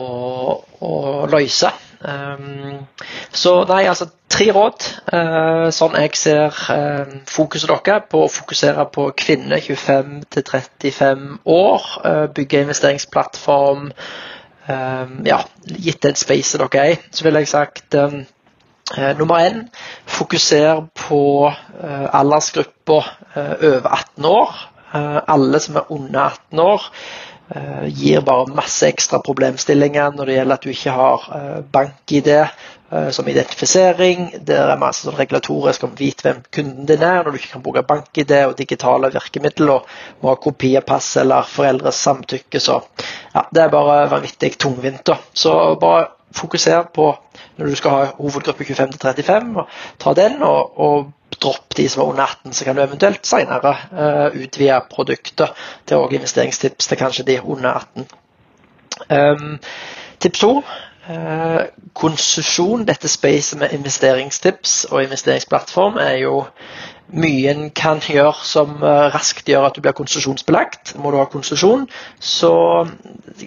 å 0.85 0.92
løse. 1.33 1.72
Um, 2.07 2.85
så 3.33 3.55
nei, 3.66 3.87
altså 3.88 4.11
tre 4.31 4.50
råd, 4.52 4.85
uh, 5.16 5.66
sånn 5.74 5.96
jeg 5.96 6.12
ser 6.20 6.52
uh, 6.68 7.16
fokuset 7.31 7.72
deres 7.72 8.05
på 8.12 8.20
å 8.26 8.31
fokusere 8.31 8.85
på 8.92 9.09
kvinner 9.16 9.64
25 9.64 10.16
til 10.31 10.46
35 10.52 11.26
år, 11.57 11.92
Uh, 12.07 12.24
bygge 12.37 12.66
investeringsplattform, 12.66 13.90
Um, 14.66 15.20
ja, 15.22 15.37
gitt 15.62 16.00
den 16.02 16.16
spacet 16.18 16.59
dere 16.59 16.81
er 16.83 16.92
i, 16.96 16.98
så 17.14 17.22
ville 17.22 17.38
jeg 17.38 17.52
sagt 17.52 17.94
Eh, 17.94 18.16
nummer 18.94 19.42
én, 19.42 19.68
fokuser 20.07 20.87
på 20.94 21.53
eh, 21.83 22.14
aldersgruppa 22.14 23.05
eh, 23.35 23.55
over 23.72 23.88
18 23.92 24.25
år. 24.25 24.55
Eh, 24.94 25.18
alle 25.27 25.61
som 25.61 25.77
er 25.77 25.92
under 25.92 26.20
18 26.20 26.61
år, 26.62 26.87
eh, 27.55 27.88
gir 27.88 28.20
bare 28.20 28.55
masse 28.55 28.87
ekstra 28.87 29.18
problemstillinger 29.27 30.14
når 30.14 30.27
det 30.31 30.38
gjelder 30.38 30.55
at 30.61 30.62
du 30.62 30.70
ikke 30.70 30.94
har 30.94 31.27
eh, 31.35 31.59
bank-ID 31.75 32.31
eh, 32.37 33.11
som 33.11 33.29
identifisering. 33.29 34.31
Der 34.46 34.70
er 34.70 34.81
masse 34.81 35.03
sånn 35.03 35.18
regulatorisk 35.18 35.88
om 35.88 35.99
vite 35.99 36.29
hvem 36.29 36.42
kunden 36.55 36.87
din 36.87 37.03
er, 37.03 37.25
når 37.25 37.35
du 37.35 37.42
ikke 37.42 37.57
kan 37.57 37.66
bruke 37.66 37.87
bank-ID 37.90 38.35
og 38.44 38.57
digitale 38.62 39.11
virkemidler 39.18 39.81
og 39.81 39.94
må 40.22 40.31
ha 40.31 40.38
kopi 40.46 40.77
av 40.79 40.87
pass 40.87 41.11
eller 41.18 41.49
foreldres 41.51 42.05
samtykke. 42.07 42.62
Så 42.62 42.79
ja, 43.35 43.49
det 43.51 43.66
er 43.66 43.75
bare 43.75 44.05
vanvittig 44.14 44.55
tungvint. 44.62 45.11
Så 45.35 45.75
bare 45.83 46.12
fokuser 46.37 46.87
på 46.94 47.11
når 47.57 47.66
du 47.66 47.75
skal 47.75 47.90
ha 47.90 48.05
hovedgruppe 48.19 48.64
25 48.64 48.92
til 48.92 49.01
35, 49.25 49.57
og 49.61 49.69
ta 49.99 50.14
den, 50.14 50.42
og, 50.42 50.81
og 50.81 51.12
dropp 51.42 51.77
de 51.77 51.88
som 51.88 52.03
er 52.03 52.07
under 52.07 52.23
18, 52.23 52.53
så 52.53 52.64
kan 52.64 52.77
du 52.77 52.83
eventuelt 52.83 53.27
senere 53.27 53.77
uh, 53.92 54.42
utvide 54.42 54.81
produktet 54.90 55.53
til 55.87 55.97
også 55.97 56.14
investeringstips 56.14 56.87
til 56.87 56.99
kanskje 56.99 57.25
de 57.25 57.40
under 57.45 57.71
18. 57.71 58.07
Um, 59.11 59.59
tips 60.21 60.38
2. 60.38 60.62
Uh, 61.07 61.62
konsesjon, 61.95 62.87
dette 62.87 63.09
spacet 63.09 63.59
med 63.59 63.73
investeringstips 63.73 64.85
og 64.85 65.03
investeringsplattform, 65.03 65.97
er 65.97 66.16
jo 66.25 66.45
mye 67.14 67.53
en 67.53 67.69
kan 67.71 68.01
gjøre 68.03 68.42
som 68.42 68.81
uh, 68.83 69.07
raskt 69.14 69.47
gjør 69.47 69.69
at 69.69 69.77
du 69.77 69.85
blir 69.85 69.95
konsesjonsbelagt. 69.95 70.97
Må 70.99 71.12
du 71.14 71.21
ha 71.21 71.29
konsesjon, 71.31 71.87
så 72.19 72.53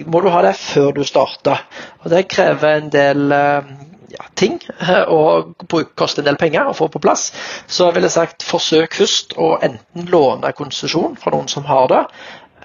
må 0.06 0.22
du 0.24 0.30
ha 0.32 0.43
det 0.45 0.56
før 0.56 0.91
du 0.95 1.04
starter. 1.04 1.65
Og 2.00 2.10
Det 2.10 2.28
krever 2.32 2.78
en 2.78 2.91
del 2.93 3.36
uh, 3.36 3.74
ja, 4.13 4.26
ting 4.39 4.60
og 5.08 5.65
koste 6.00 6.24
en 6.24 6.30
del 6.30 6.39
penger 6.39 6.69
å 6.69 6.76
få 6.78 6.89
på 6.91 7.02
plass. 7.04 7.30
Så 7.67 7.91
jeg 7.95 8.12
sagt 8.13 8.45
forsøk 8.48 8.98
først 9.02 9.36
å 9.38 9.56
enten 9.65 10.10
låne 10.12 10.54
konsesjon 10.58 11.17
fra 11.19 11.34
noen 11.36 11.50
som 11.52 11.67
har 11.69 11.88
det, 11.91 12.02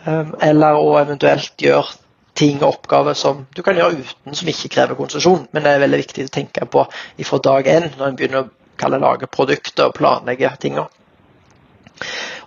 um, 0.06 0.34
eller 0.40 0.80
å 0.80 0.96
eventuelt 1.00 1.54
gjøre 1.60 2.00
ting 2.34 2.58
og 2.62 2.72
oppgaver 2.72 3.14
som 3.14 3.44
du 3.54 3.62
kan 3.62 3.78
gjøre 3.78 4.02
uten 4.02 4.34
som 4.34 4.50
ikke 4.50 4.72
krever 4.74 4.98
konsesjon. 4.98 5.46
Men 5.52 5.64
det 5.64 5.74
er 5.74 5.84
veldig 5.84 6.02
viktig 6.02 6.26
å 6.26 6.34
tenke 6.34 6.66
på 6.66 6.84
fra 7.22 7.40
dag 7.46 7.70
én 7.70 7.88
når 7.94 8.06
en 8.08 8.18
begynner 8.18 8.44
å 8.44 8.98
lage 8.98 9.30
produkter 9.30 9.88
og 9.88 9.98
planlegge 10.00 10.50
tinga. 10.60 10.88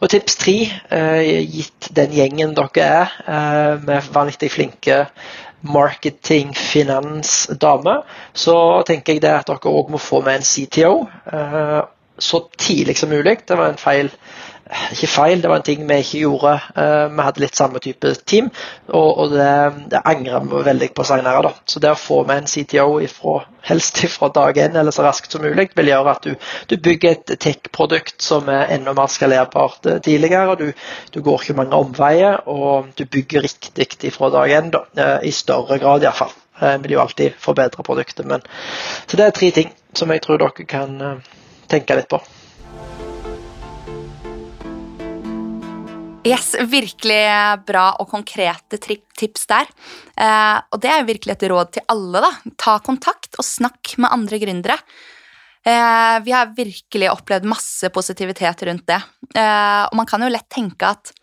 Og 0.02 0.12
tips 0.12 0.36
tre, 0.38 0.56
eh, 0.92 1.42
gitt 1.48 1.88
den 1.96 2.12
gjengen 2.14 2.54
dere 2.54 2.84
er, 2.84 3.14
eh, 3.26 3.80
med 3.82 4.04
vanvittig 4.14 4.52
flinke 4.52 5.08
marketing, 5.62 6.54
finans, 6.56 7.48
damer, 7.62 8.04
så 8.34 8.84
tenker 8.88 9.18
jeg 9.18 9.24
det 9.26 9.34
at 9.34 9.50
dere 9.50 9.74
òg 9.74 9.92
må 9.94 10.02
få 10.02 10.22
med 10.26 10.40
en 10.42 10.48
CTO 10.48 10.92
eh, 11.32 11.82
så 12.18 12.44
tidlig 12.58 12.98
som 12.98 13.10
mulig. 13.10 13.40
Det 13.48 13.58
var 13.58 13.72
en 13.72 13.82
feil 13.82 14.12
ikke 14.68 15.08
feil, 15.08 15.42
det 15.42 15.50
var 15.50 15.62
en 15.62 15.66
ting 15.66 15.84
vi 15.88 15.98
ikke 16.02 16.22
gjorde. 16.24 16.54
Uh, 16.76 17.08
vi 17.14 17.26
hadde 17.26 17.44
litt 17.44 17.58
samme 17.58 17.80
type 17.84 18.12
team, 18.28 18.50
og, 18.88 19.32
det, 19.32 19.52
det 19.94 20.02
angrer 20.08 20.48
vi 20.48 20.64
veldig 20.68 20.90
på 20.96 21.06
senere. 21.08 21.44
Da. 21.46 21.54
Så 21.70 21.82
det 21.84 21.94
å 21.94 22.00
få 22.00 22.22
med 22.28 22.44
en 22.44 22.50
CTO 22.52 23.00
ifra, 23.04 23.38
helst 23.68 24.02
fra 24.12 24.30
dag 24.34 24.58
én 24.64 24.78
eller 24.80 24.96
så 24.96 25.06
raskt 25.06 25.34
som 25.34 25.44
mulig, 25.44 25.70
vil 25.78 25.92
gjøre 25.92 26.16
at 26.16 26.28
du, 26.28 26.50
du 26.72 26.76
bygger 26.84 27.16
et 27.16 27.36
tech-produkt 27.44 28.24
som 28.24 28.50
er 28.52 28.74
enda 28.76 28.96
mer 28.98 29.12
skalerbart 29.12 29.88
uh, 29.88 30.00
tidligere. 30.04 30.58
Du, 30.60 30.68
du, 31.16 31.22
går 31.24 31.46
ikke 31.46 31.60
mange 31.62 31.80
omveier, 31.80 32.42
og 32.48 32.92
du 33.00 33.06
bygger 33.06 33.48
riktig 33.48 34.14
fra 34.16 34.32
dag 34.34 34.58
én, 34.60 34.74
da, 34.76 34.84
uh, 35.00 35.18
i 35.24 35.34
større 35.36 35.80
grad 35.84 36.06
iallfall. 36.06 36.36
Jeg 36.58 36.82
vil 36.82 36.96
jo 36.96 37.02
alltid 37.04 37.36
forbedre 37.38 37.84
produktet, 37.86 38.26
men 38.26 38.42
Så 39.06 39.18
det 39.18 39.28
er 39.28 39.36
tre 39.36 39.52
ting 39.54 39.76
som 39.94 40.10
jeg 40.10 40.24
tror 40.26 40.40
dere 40.42 40.66
kan 40.66 41.22
tenke 41.70 41.98
litt 41.98 42.10
på. 42.12 42.22
Yes, 46.28 46.56
Virkelig 46.60 47.22
bra 47.68 47.86
og 48.02 48.10
konkrete 48.12 48.80
tips 48.82 49.46
der. 49.48 49.70
Eh, 50.20 50.58
og 50.74 50.82
det 50.84 50.90
er 50.92 51.06
virkelig 51.08 51.38
et 51.38 51.46
råd 51.52 51.72
til 51.78 51.86
alle. 51.94 52.24
da. 52.26 52.32
Ta 52.60 52.80
kontakt 52.84 53.38
og 53.40 53.48
snakk 53.48 53.94
med 54.02 54.12
andre 54.12 54.40
gründere. 54.42 54.76
Eh, 55.64 56.18
vi 56.26 56.34
har 56.36 56.52
virkelig 56.58 57.12
opplevd 57.14 57.48
masse 57.48 57.90
positivitet 57.96 58.66
rundt 58.68 58.88
det. 58.90 59.00
Eh, 59.36 59.84
og 59.88 59.96
man 60.00 60.10
kan 60.10 60.24
jo 60.24 60.32
lett 60.34 60.50
tenke 60.52 60.92
at 60.92 61.14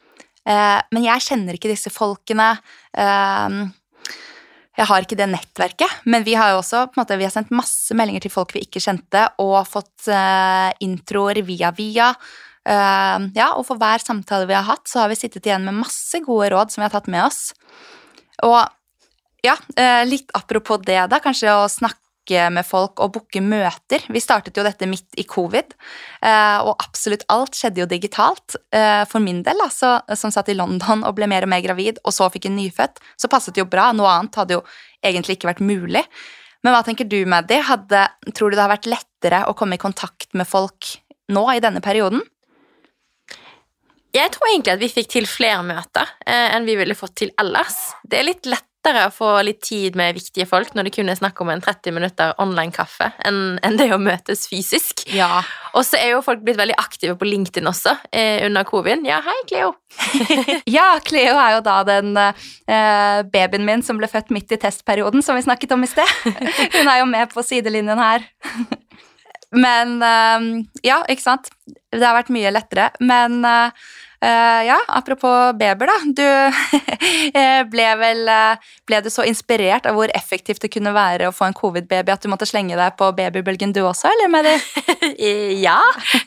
eh, 0.47 0.81
Men 0.93 1.05
jeg 1.05 1.27
kjenner 1.29 1.59
ikke 1.59 1.73
disse 1.73 1.93
folkene. 1.93 2.55
Eh, 2.97 3.61
jeg 4.75 4.89
har 4.91 5.05
ikke 5.05 5.19
det 5.19 5.29
nettverket. 5.31 6.01
Men 6.11 6.27
vi 6.27 6.35
har 6.39 6.53
jo 6.53 6.61
også 6.61 6.87
på 6.89 6.99
en 6.99 7.05
måte, 7.05 7.19
vi 7.21 7.27
har 7.27 7.35
sendt 7.35 7.55
masse 7.55 7.95
meldinger 7.97 8.25
til 8.25 8.35
folk 8.35 8.55
vi 8.57 8.65
ikke 8.67 8.83
kjente, 8.83 9.27
og 9.43 9.61
fått 9.71 10.09
uh, 10.11 10.71
introer 10.85 11.45
via 11.47 11.71
via. 11.77 12.11
Uh, 12.67 13.29
ja, 13.37 13.53
og 13.55 13.67
for 13.69 13.79
hver 13.81 14.03
samtale 14.03 14.49
vi 14.51 14.57
har 14.57 14.67
hatt, 14.67 14.87
så 14.91 15.05
har 15.05 15.13
vi 15.13 15.19
sittet 15.21 15.47
igjen 15.47 15.67
med 15.67 15.79
masse 15.85 16.19
gode 16.25 16.51
råd 16.55 16.75
som 16.75 16.83
vi 16.83 16.89
har 16.89 16.95
tatt 16.95 17.11
med 17.13 17.27
oss. 17.27 17.53
Og 18.47 18.61
ja, 19.47 19.55
uh, 19.55 20.03
litt 20.09 20.35
apropos 20.35 20.83
det, 20.83 20.99
da, 21.13 21.23
kanskje 21.23 21.55
å 21.55 21.69
snakke 21.71 22.03
med 22.31 22.65
folk 22.65 23.03
og 23.05 23.13
booke 23.17 23.43
møter. 23.45 24.05
Vi 24.09 24.23
startet 24.23 24.57
jo 24.57 24.65
dette 24.65 24.89
midt 24.89 25.19
i 25.21 25.27
covid, 25.29 25.75
uh, 26.25 26.65
og 26.65 26.73
absolutt 26.79 27.27
alt 27.33 27.59
skjedde 27.59 27.83
jo 27.83 27.89
digitalt. 27.91 28.57
for 29.09 29.21
min 29.21 29.43
del, 29.43 29.61
altså, 29.63 30.01
som 30.17 30.33
satt 30.35 30.49
i 30.49 30.57
London 30.57 31.05
og 31.05 31.15
ble 31.15 31.29
mer 31.31 31.45
og 31.45 31.53
mer 31.53 31.63
gravid, 31.63 31.99
og 32.05 32.13
så 32.13 32.31
fikk 32.33 32.49
en 32.49 32.57
nyfødt, 32.57 32.99
så 33.21 33.29
passet 33.29 33.55
det 33.55 33.63
jo 33.63 33.71
bra. 33.71 33.93
Noe 33.93 34.11
annet 34.11 34.35
hadde 34.35 34.57
jo 34.57 34.65
egentlig 35.05 35.39
ikke 35.39 35.53
vært 35.53 35.63
mulig. 35.65 36.03
Men 36.65 36.73
hva 36.73 36.83
tenker 36.83 37.05
du, 37.05 37.21
Maddy? 37.29 37.61
Tror 38.33 38.51
du 38.51 38.57
det 38.57 38.65
har 38.65 38.73
vært 38.73 38.89
lettere 38.89 39.45
å 39.47 39.55
komme 39.57 39.77
i 39.77 39.83
kontakt 39.83 40.33
med 40.33 40.49
folk 40.49 40.95
nå 41.33 41.45
i 41.53 41.61
denne 41.63 41.83
perioden? 41.85 42.25
Jeg 44.15 44.31
tror 44.31 44.49
egentlig 44.49 44.77
at 44.77 44.83
vi 44.83 44.93
fikk 44.93 45.11
til 45.11 45.27
flere 45.27 45.65
møter 45.67 46.07
eh, 46.23 46.55
enn 46.55 46.69
vi 46.69 46.77
ville 46.79 46.95
fått 46.97 47.17
til 47.19 47.33
ellers. 47.41 47.97
Det 48.07 48.21
er 48.21 48.29
litt 48.29 48.47
lettere 48.85 49.07
å 49.09 49.13
få 49.13 49.29
litt 49.43 49.63
tid 49.65 49.95
med 49.97 50.15
viktige 50.15 50.45
folk 50.47 50.75
når 50.75 50.85
det 50.85 50.93
kun 50.97 51.09
er 51.09 51.17
snakk 51.17 51.41
om 51.41 51.49
en 51.49 51.63
30 51.63 51.95
minutter 51.97 52.35
online-kaffe, 52.43 53.11
enn, 53.25 53.59
en 53.65 53.79
det 53.79 53.89
å 53.95 53.99
møtes 53.99 54.47
fysisk. 54.51 55.07
Ja. 55.15 55.43
Og 55.75 55.87
så 55.89 55.97
er 55.97 56.13
jo 56.13 56.23
folk 56.25 56.43
blitt 56.45 56.59
veldig 56.59 56.77
aktive 56.77 57.17
på 57.17 57.25
LinkedIn 57.25 57.67
også 57.67 57.97
eh, 58.13 58.45
under 58.45 58.67
covid. 58.69 59.07
Ja, 59.09 59.23
hei, 59.25 59.37
Cleo. 59.49 59.73
ja, 60.77 60.99
Cleo 61.05 61.39
er 61.41 61.57
jo 61.57 61.65
da 61.65 61.79
den 61.89 62.13
eh, 62.21 63.25
babyen 63.33 63.65
min 63.65 63.85
som 63.87 64.01
ble 64.01 64.11
født 64.11 64.35
midt 64.35 64.53
i 64.53 64.61
testperioden, 64.61 65.25
som 65.25 65.39
vi 65.39 65.47
snakket 65.47 65.73
om 65.77 65.85
i 65.85 65.91
sted. 65.91 66.17
Hun 66.77 66.85
er 66.85 67.01
jo 67.01 67.09
med 67.09 67.33
på 67.33 67.45
sidelinjen 67.47 68.01
her. 68.01 68.29
Men 69.65 69.97
eh, 70.05 70.49
ja, 70.85 71.01
ikke 71.09 71.25
sant. 71.25 71.53
Det 71.65 72.05
har 72.05 72.19
vært 72.19 72.33
mye 72.35 72.53
lettere. 72.53 72.91
Men 73.01 73.41
uh, 73.47 73.71
ja, 74.25 74.79
apropos 74.89 75.53
Beber, 75.59 75.91
da. 75.91 75.97
Du 76.17 76.25
ble 77.73 77.87
vel 78.01 78.31
Ble 78.89 79.01
du 79.05 79.11
så 79.13 79.25
inspirert 79.29 79.87
av 79.89 79.97
hvor 79.99 80.11
effektivt 80.17 80.65
det 80.65 80.71
kunne 80.73 80.95
være 80.95 81.29
å 81.29 81.35
få 81.35 81.49
en 81.49 81.57
covid-baby 81.57 82.13
at 82.15 82.25
du 82.25 82.31
måtte 82.33 82.49
slenge 82.49 82.77
deg 82.79 82.97
på 82.99 83.11
babybølgen 83.17 83.75
du 83.77 83.83
også, 83.85 84.11
eller 84.13 84.33
med 84.33 84.49
det? 84.49 84.57
ja. 85.67 85.79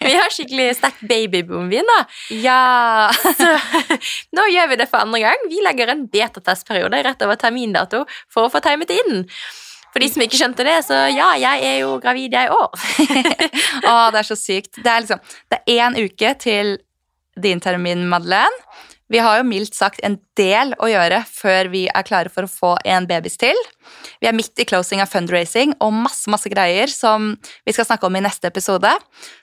Vi 0.02 0.16
har 0.16 0.34
skikkelig 0.34 0.72
sterk 0.80 1.04
babyboom, 1.10 1.70
vi 1.74 1.84
nå. 1.86 2.00
Ja. 2.44 3.10
så 3.40 3.54
nå 4.38 4.50
gjør 4.54 4.74
vi 4.74 4.82
det 4.82 4.90
for 4.92 5.04
andre 5.04 5.24
gang. 5.28 5.48
Vi 5.52 5.64
legger 5.66 5.94
en 5.94 6.08
betatestperiode 6.12 7.04
rett 7.08 7.24
over 7.26 7.40
termindato 7.40 8.06
for 8.34 8.48
å 8.48 8.54
få 8.54 8.64
timet 8.66 8.94
inn. 8.96 9.26
For 9.28 9.66
For 9.98 10.04
de 10.06 10.12
som 10.14 10.22
ikke 10.22 10.38
skjønte 10.38 10.62
det, 10.62 10.76
så 10.86 10.98
ja, 11.10 11.32
jeg 11.42 11.64
er 11.66 11.78
jo 11.82 11.96
gravid, 11.98 12.36
jeg 12.38 12.52
òg. 12.54 12.76
Å, 13.90 13.94
det 14.14 14.20
er 14.20 14.28
så 14.28 14.36
sykt. 14.38 14.78
Det 14.78 14.92
er 14.92 15.02
liksom 15.02 15.24
Det 15.50 15.58
er 15.64 15.80
én 15.88 15.98
uke 15.98 16.34
til 16.38 16.76
din 17.41 17.62
termin, 17.63 18.08
Madeleine. 18.10 18.65
Vi 19.08 19.21
har 19.23 19.38
jo 19.39 19.47
mildt 19.47 19.76
sagt 19.76 20.02
en 20.04 20.17
del 20.36 20.73
å 20.84 20.89
gjøre 20.91 21.21
før 21.32 21.69
vi 21.71 21.86
er 21.88 22.04
klare 22.08 22.32
for 22.32 22.43
å 22.43 22.52
få 22.52 22.73
en 22.84 23.08
babys 23.08 23.39
til. 23.39 23.56
Vi 24.19 24.28
er 24.28 24.36
midt 24.36 24.60
i 24.60 24.65
closing 24.67 25.00
av 25.00 25.08
fundraising 25.12 25.78
og 25.80 25.95
masse 25.95 26.28
masse 26.32 26.52
greier 26.52 26.91
som 26.91 27.30
vi 27.63 27.76
skal 27.76 27.88
snakke 27.88 28.10
om 28.10 28.19
i 28.19 28.23
neste 28.26 28.52
episode. 28.52 28.91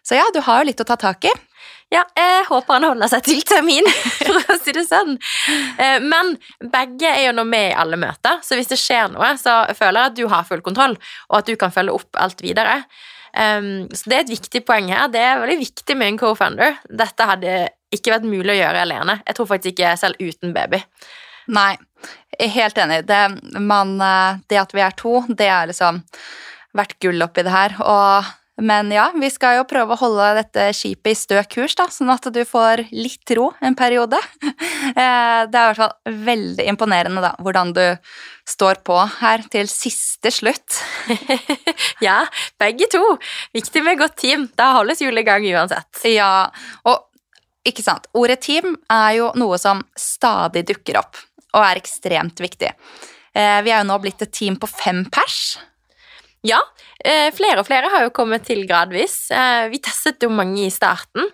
Så 0.04 0.18
ja, 0.18 0.26
du 0.34 0.42
har 0.44 0.60
jo 0.60 0.68
litt 0.68 0.84
å 0.84 0.88
ta 0.88 0.98
tak 1.00 1.24
i. 1.24 1.32
Ja, 1.92 2.02
jeg 2.16 2.44
håper 2.48 2.76
han 2.76 2.86
holder 2.88 3.10
seg 3.12 3.24
til 3.24 3.40
termin, 3.46 3.88
for 4.26 4.52
å 4.52 4.58
si 4.60 4.74
det 4.76 4.84
sånn. 4.88 5.16
Eh, 5.78 5.96
Men 6.02 6.34
begge 6.72 7.08
er 7.08 7.28
jo 7.28 7.34
nå 7.38 7.46
med 7.48 7.70
i 7.70 7.76
alle 7.78 7.96
møter, 8.00 8.40
så 8.44 8.58
hvis 8.58 8.72
det 8.72 8.80
skjer 8.80 9.12
noe, 9.14 9.34
så 9.40 9.62
føler 9.78 10.00
jeg 10.00 10.12
at 10.12 10.18
du 10.18 10.24
har 10.32 10.48
full 10.48 10.64
kontroll, 10.64 10.96
og 11.30 11.40
at 11.40 11.48
du 11.48 11.56
kan 11.60 11.72
følge 11.72 11.94
opp 11.94 12.20
alt 12.20 12.42
videre. 12.44 12.82
Um, 13.34 13.88
så 13.90 14.10
det 14.10 14.16
er 14.16 14.24
et 14.24 14.34
viktig 14.36 14.60
poeng 14.66 14.92
her. 14.92 15.08
Det 15.10 15.22
er 15.22 15.40
veldig 15.42 15.56
viktig 15.58 15.96
med 15.98 16.12
en 16.12 16.18
co-founder. 16.20 16.76
Dette 16.86 17.26
hadde 17.26 17.54
ikke 17.92 18.14
vært 18.16 18.28
mulig 18.28 18.54
å 18.54 18.60
gjøre 18.60 18.84
alene. 18.86 19.18
Jeg 19.26 19.36
tror 19.36 19.50
faktisk 19.50 19.74
ikke 19.74 19.96
selv 20.00 20.20
uten 20.22 20.54
baby. 20.56 20.80
Nei, 21.54 21.74
jeg 22.38 22.48
er 22.48 22.54
helt 22.56 22.78
enig. 22.80 23.02
Det, 23.08 23.20
man, 23.60 23.98
eh, 24.00 24.40
det 24.48 24.62
at 24.62 24.72
vi 24.74 24.80
er 24.84 24.96
to, 24.96 25.20
det 25.28 25.50
har 25.50 25.68
liksom 25.68 26.00
vært 26.74 26.96
gull 27.04 27.22
oppi 27.22 27.44
det 27.46 27.52
her. 27.52 27.76
Og, 27.84 28.30
men 28.64 28.90
ja, 28.94 29.10
vi 29.14 29.28
skal 29.30 29.58
jo 29.60 29.66
prøve 29.68 29.94
å 29.94 30.00
holde 30.00 30.30
dette 30.40 30.70
skipet 30.74 31.12
i 31.12 31.18
stø 31.18 31.42
kurs, 31.52 31.76
da, 31.78 31.86
sånn 31.92 32.10
at 32.14 32.26
du 32.34 32.40
får 32.48 32.86
litt 32.94 33.34
ro 33.36 33.52
en 33.60 33.76
periode. 33.78 34.20
Eh, 34.84 35.46
Det 35.48 35.56
er 35.58 35.64
i 35.64 35.68
hvert 35.72 35.78
fall 35.80 36.18
veldig 36.26 36.64
imponerende 36.68 37.22
da, 37.24 37.30
hvordan 37.42 37.70
du 37.74 37.80
står 38.46 38.82
på 38.84 38.98
her 39.22 39.42
til 39.50 39.66
siste 39.70 40.30
slutt. 40.30 40.76
Ja, 42.04 42.18
begge 42.60 42.86
to. 42.92 43.00
Viktig 43.56 43.80
med 43.82 43.98
godt 43.98 44.18
team. 44.20 44.44
Da 44.58 44.74
holdes 44.76 45.00
hjulet 45.02 45.24
i 45.24 45.26
gang 45.26 45.46
uansett. 45.48 46.04
Ja, 46.12 46.50
og 46.84 47.08
ikke 47.64 47.84
sant, 47.84 48.08
ordet 48.14 48.40
team 48.44 48.76
er 48.92 49.12
jo 49.18 49.30
noe 49.40 49.58
som 49.60 49.82
stadig 49.96 50.66
dukker 50.68 50.98
opp, 51.00 51.16
og 51.54 51.64
er 51.64 51.80
ekstremt 51.80 52.40
viktig. 52.42 52.72
Eh, 53.34 53.60
Vi 53.62 53.70
er 53.72 53.82
jo 53.82 53.88
nå 53.88 53.98
blitt 54.02 54.22
et 54.22 54.32
team 54.32 54.56
på 54.60 54.68
fem 54.70 55.04
pers. 55.10 55.56
Ja, 56.44 56.60
eh, 57.02 57.30
flere 57.32 57.62
og 57.62 57.66
flere 57.66 57.88
har 57.88 58.04
jo 58.04 58.12
kommet 58.12 58.44
til 58.44 58.66
gradvis. 58.68 59.30
Eh, 59.30 59.68
Vi 59.72 59.78
testet 59.78 60.22
jo 60.22 60.28
mange 60.28 60.66
i 60.66 60.70
starten. 60.70 61.30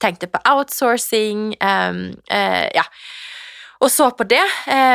Tenkte 0.00 0.30
på 0.30 0.38
outsourcing, 0.46 1.56
ehm, 1.60 2.16
eh, 2.30 2.70
ja. 2.74 2.84
Og 3.82 3.90
så 3.90 4.12
på 4.14 4.22
det, 4.28 4.42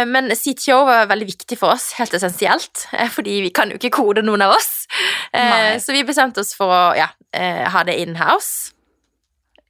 men 0.07 0.29
CTO 0.31 0.85
var 0.85 1.07
veldig 1.07 1.27
viktig 1.27 1.57
for 1.57 1.73
oss, 1.73 1.91
helt 1.97 2.13
essensielt, 2.13 2.87
fordi 3.11 3.41
vi 3.41 3.49
kan 3.49 3.69
jo 3.69 3.75
ikke 3.75 3.91
kode 3.91 4.23
noen 4.23 4.41
av 4.41 4.53
oss. 4.55 4.87
Nei. 5.33 5.75
Så 5.77 5.91
vi 5.91 6.05
bestemte 6.07 6.39
oss 6.39 6.53
for 6.55 6.71
å 6.71 6.95
ja, 6.95 7.09
ha 7.33 7.83
det 7.83 7.99
in-house. 7.99 8.71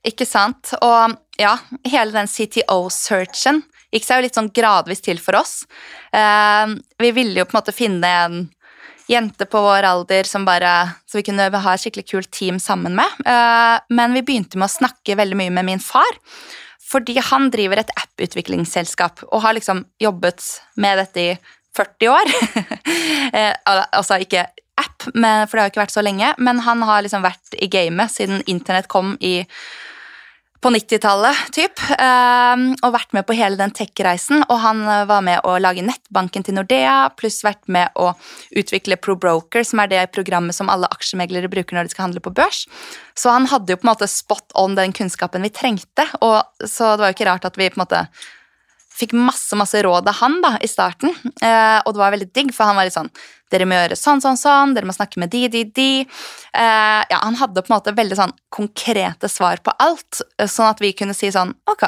Ikke 0.07 0.27
sant? 0.27 0.71
Og 0.81 1.17
ja, 1.39 1.57
hele 1.87 2.15
den 2.15 2.29
CTO-searchen 2.31 3.63
gikk 3.93 4.05
seg 4.05 4.19
jo 4.19 4.25
litt 4.25 4.37
sånn 4.37 4.51
gradvis 4.55 5.03
til 5.03 5.19
for 5.23 5.39
oss. 5.39 5.61
Eh, 6.15 6.75
vi 6.99 7.11
ville 7.15 7.39
jo 7.39 7.47
på 7.47 7.55
en 7.55 7.61
måte 7.61 7.75
finne 7.75 8.13
en 8.25 8.45
jente 9.07 9.47
på 9.47 9.61
vår 9.63 9.87
alder 9.87 10.27
som 10.27 10.45
bare, 10.47 10.73
så 11.07 11.19
vi 11.19 11.25
kunne 11.29 11.47
ha 11.47 11.73
et 11.73 11.83
skikkelig 11.83 12.07
kult 12.09 12.31
team 12.35 12.59
sammen 12.59 12.97
med. 12.97 13.19
Eh, 13.23 13.75
men 13.95 14.15
vi 14.17 14.25
begynte 14.27 14.59
med 14.59 14.67
å 14.67 14.77
snakke 14.77 15.15
veldig 15.19 15.39
mye 15.39 15.53
med 15.59 15.69
min 15.69 15.83
far, 15.83 16.19
fordi 16.87 17.17
han 17.29 17.49
driver 17.51 17.81
et 17.81 17.93
app-utviklingsselskap 17.99 19.25
og 19.27 19.41
har 19.43 19.55
liksom 19.57 19.85
jobbet 20.03 20.43
med 20.79 21.01
dette 21.03 21.23
i 21.23 21.35
40 21.77 22.15
år. 22.15 22.33
Eh, 23.27 23.51
altså 23.67 24.15
ikke 24.23 24.45
app, 24.79 25.03
for 25.03 25.51
det 25.51 25.59
har 25.59 25.71
ikke 25.71 25.81
vært 25.81 25.93
så 25.93 26.03
lenge, 26.05 26.29
men 26.39 26.61
han 26.63 26.79
har 26.87 27.01
liksom 27.03 27.25
vært 27.25 27.57
i 27.59 27.67
gamet 27.67 28.13
siden 28.13 28.39
internett 28.47 28.87
kom 28.87 29.17
i 29.19 29.41
på 30.61 30.71
90-tallet, 30.73 31.41
typ, 31.53 31.81
ehm, 32.01 32.71
og 32.81 32.93
vært 32.95 33.13
med 33.13 33.27
på 33.27 33.35
hele 33.37 33.59
den 33.59 33.73
tech-reisen. 33.77 34.41
Og 34.47 34.57
han 34.63 34.81
eh, 34.89 35.03
var 35.09 35.21
med 35.25 35.45
å 35.45 35.57
lage 35.61 35.85
nettbanken 35.85 36.45
til 36.45 36.57
Nordea, 36.57 37.11
pluss 37.17 37.43
vært 37.45 37.67
med 37.71 37.93
å 37.99 38.11
utvikle 38.57 38.97
ProBroker, 38.97 39.65
som 39.67 39.83
er 39.83 39.91
det 39.91 40.05
programmet 40.15 40.57
som 40.57 40.71
alle 40.73 40.89
aksjemeglere 40.93 41.51
bruker 41.51 41.77
når 41.77 41.87
de 41.87 41.93
skal 41.93 42.07
handle 42.07 42.23
på 42.25 42.33
børs. 42.39 42.65
Så 43.17 43.33
han 43.33 43.45
hadde 43.51 43.73
jo 43.73 43.81
på 43.81 43.87
en 43.87 43.93
måte 43.93 44.09
spot 44.09 44.57
on 44.57 44.77
den 44.77 44.95
kunnskapen 44.97 45.45
vi 45.45 45.53
trengte, 45.53 46.07
og 46.25 46.41
så 46.65 46.95
det 46.95 47.05
var 47.05 47.13
jo 47.13 47.17
ikke 47.19 47.29
rart 47.29 47.47
at 47.49 47.59
vi 47.59 47.69
på 47.69 47.77
en 47.77 47.85
måte 47.85 48.07
fikk 48.97 49.13
masse 49.17 49.57
masse 49.59 49.81
råd 49.85 50.09
av 50.09 50.19
han 50.21 50.39
da, 50.43 50.55
i 50.63 50.69
starten, 50.69 51.13
eh, 51.41 51.79
og 51.83 51.93
det 51.93 52.01
var 52.01 52.15
veldig 52.15 52.29
digg, 52.33 52.53
for 52.55 52.69
han 52.69 52.79
var 52.79 52.87
litt 52.87 52.97
sånn 52.97 53.11
dere 53.51 53.67
må 53.67 53.77
gjøre 53.77 53.95
sånn, 53.95 54.21
sånn, 54.23 54.39
sånn, 54.39 54.73
dere 54.75 54.87
må 54.89 54.95
snakke 54.95 55.21
med 55.21 55.31
de, 55.31 55.45
de, 55.51 55.61
de. 55.71 55.91
Eh, 56.03 57.03
ja, 57.07 57.21
han 57.21 57.37
hadde 57.39 57.63
på 57.63 57.71
en 57.71 57.77
måte 57.77 57.95
veldig 57.95 58.17
sånn 58.19 58.35
konkrete 58.53 59.29
svar 59.31 59.61
på 59.63 59.71
alt, 59.83 60.21
eh, 60.35 60.49
sånn 60.51 60.71
at 60.73 60.83
vi 60.83 60.91
kunne 60.97 61.15
si 61.15 61.31
sånn, 61.31 61.53
ok, 61.71 61.85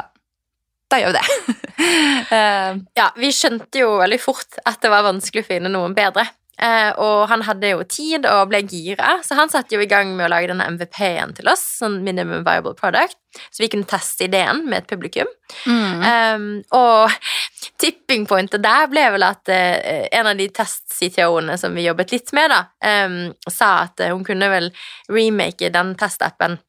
da 0.90 1.02
gjør 1.02 1.14
vi 1.14 1.20
det. 1.20 1.58
eh, 2.38 2.80
Ja, 2.98 3.10
vi 3.20 3.32
skjønte 3.36 3.84
jo 3.84 3.98
veldig 4.00 4.22
fort 4.24 4.62
at 4.64 4.80
det 4.84 4.94
var 4.94 5.08
vanskelig 5.10 5.44
å 5.44 5.50
finne 5.52 5.72
noen 5.74 5.98
bedre. 5.98 6.30
Eh, 6.60 6.90
og 7.00 7.30
han 7.32 7.44
hadde 7.48 7.72
jo 7.72 7.84
tid 7.88 8.26
og 8.28 8.50
ble 8.52 8.60
gira, 8.68 9.20
så 9.24 9.38
han 9.40 9.52
satte 9.52 9.78
jo 9.78 9.84
i 9.84 9.88
gang 9.88 10.12
med 10.18 10.28
å 10.28 10.32
lage 10.34 10.50
denne 10.52 10.68
MVP-en 10.76 11.32
til 11.38 11.48
oss, 11.52 11.64
sånn 11.80 12.02
Minimum 12.04 12.44
Viable 12.44 12.76
Product, 12.76 13.16
så 13.48 13.64
vi 13.64 13.70
kunne 13.72 13.88
teste 13.88 14.28
ideen 14.28 14.66
med 14.68 14.84
et 14.84 14.92
publikum. 14.92 15.30
mm, 15.66 15.88
Um, 16.10 16.44
og 16.76 17.12
tipping 17.82 18.26
pointet 18.30 18.62
der 18.64 18.88
ble 18.92 19.06
vel 19.16 19.26
at 19.26 19.50
uh, 19.52 20.08
en 20.20 20.30
av 20.32 20.38
de 20.40 20.48
test-CTO-ene 20.54 21.58
som 21.60 21.76
vi 21.76 21.86
jobbet 21.88 22.14
litt 22.14 22.34
med, 22.36 22.52
da, 22.52 22.62
um, 23.06 23.20
sa 23.48 23.72
at 23.86 24.04
eh, 24.04 24.12
hun 24.14 24.26
kunne 24.28 24.52
vel 24.52 24.72
remake 25.12 25.72
den 25.74 25.96
testappen 26.00 26.60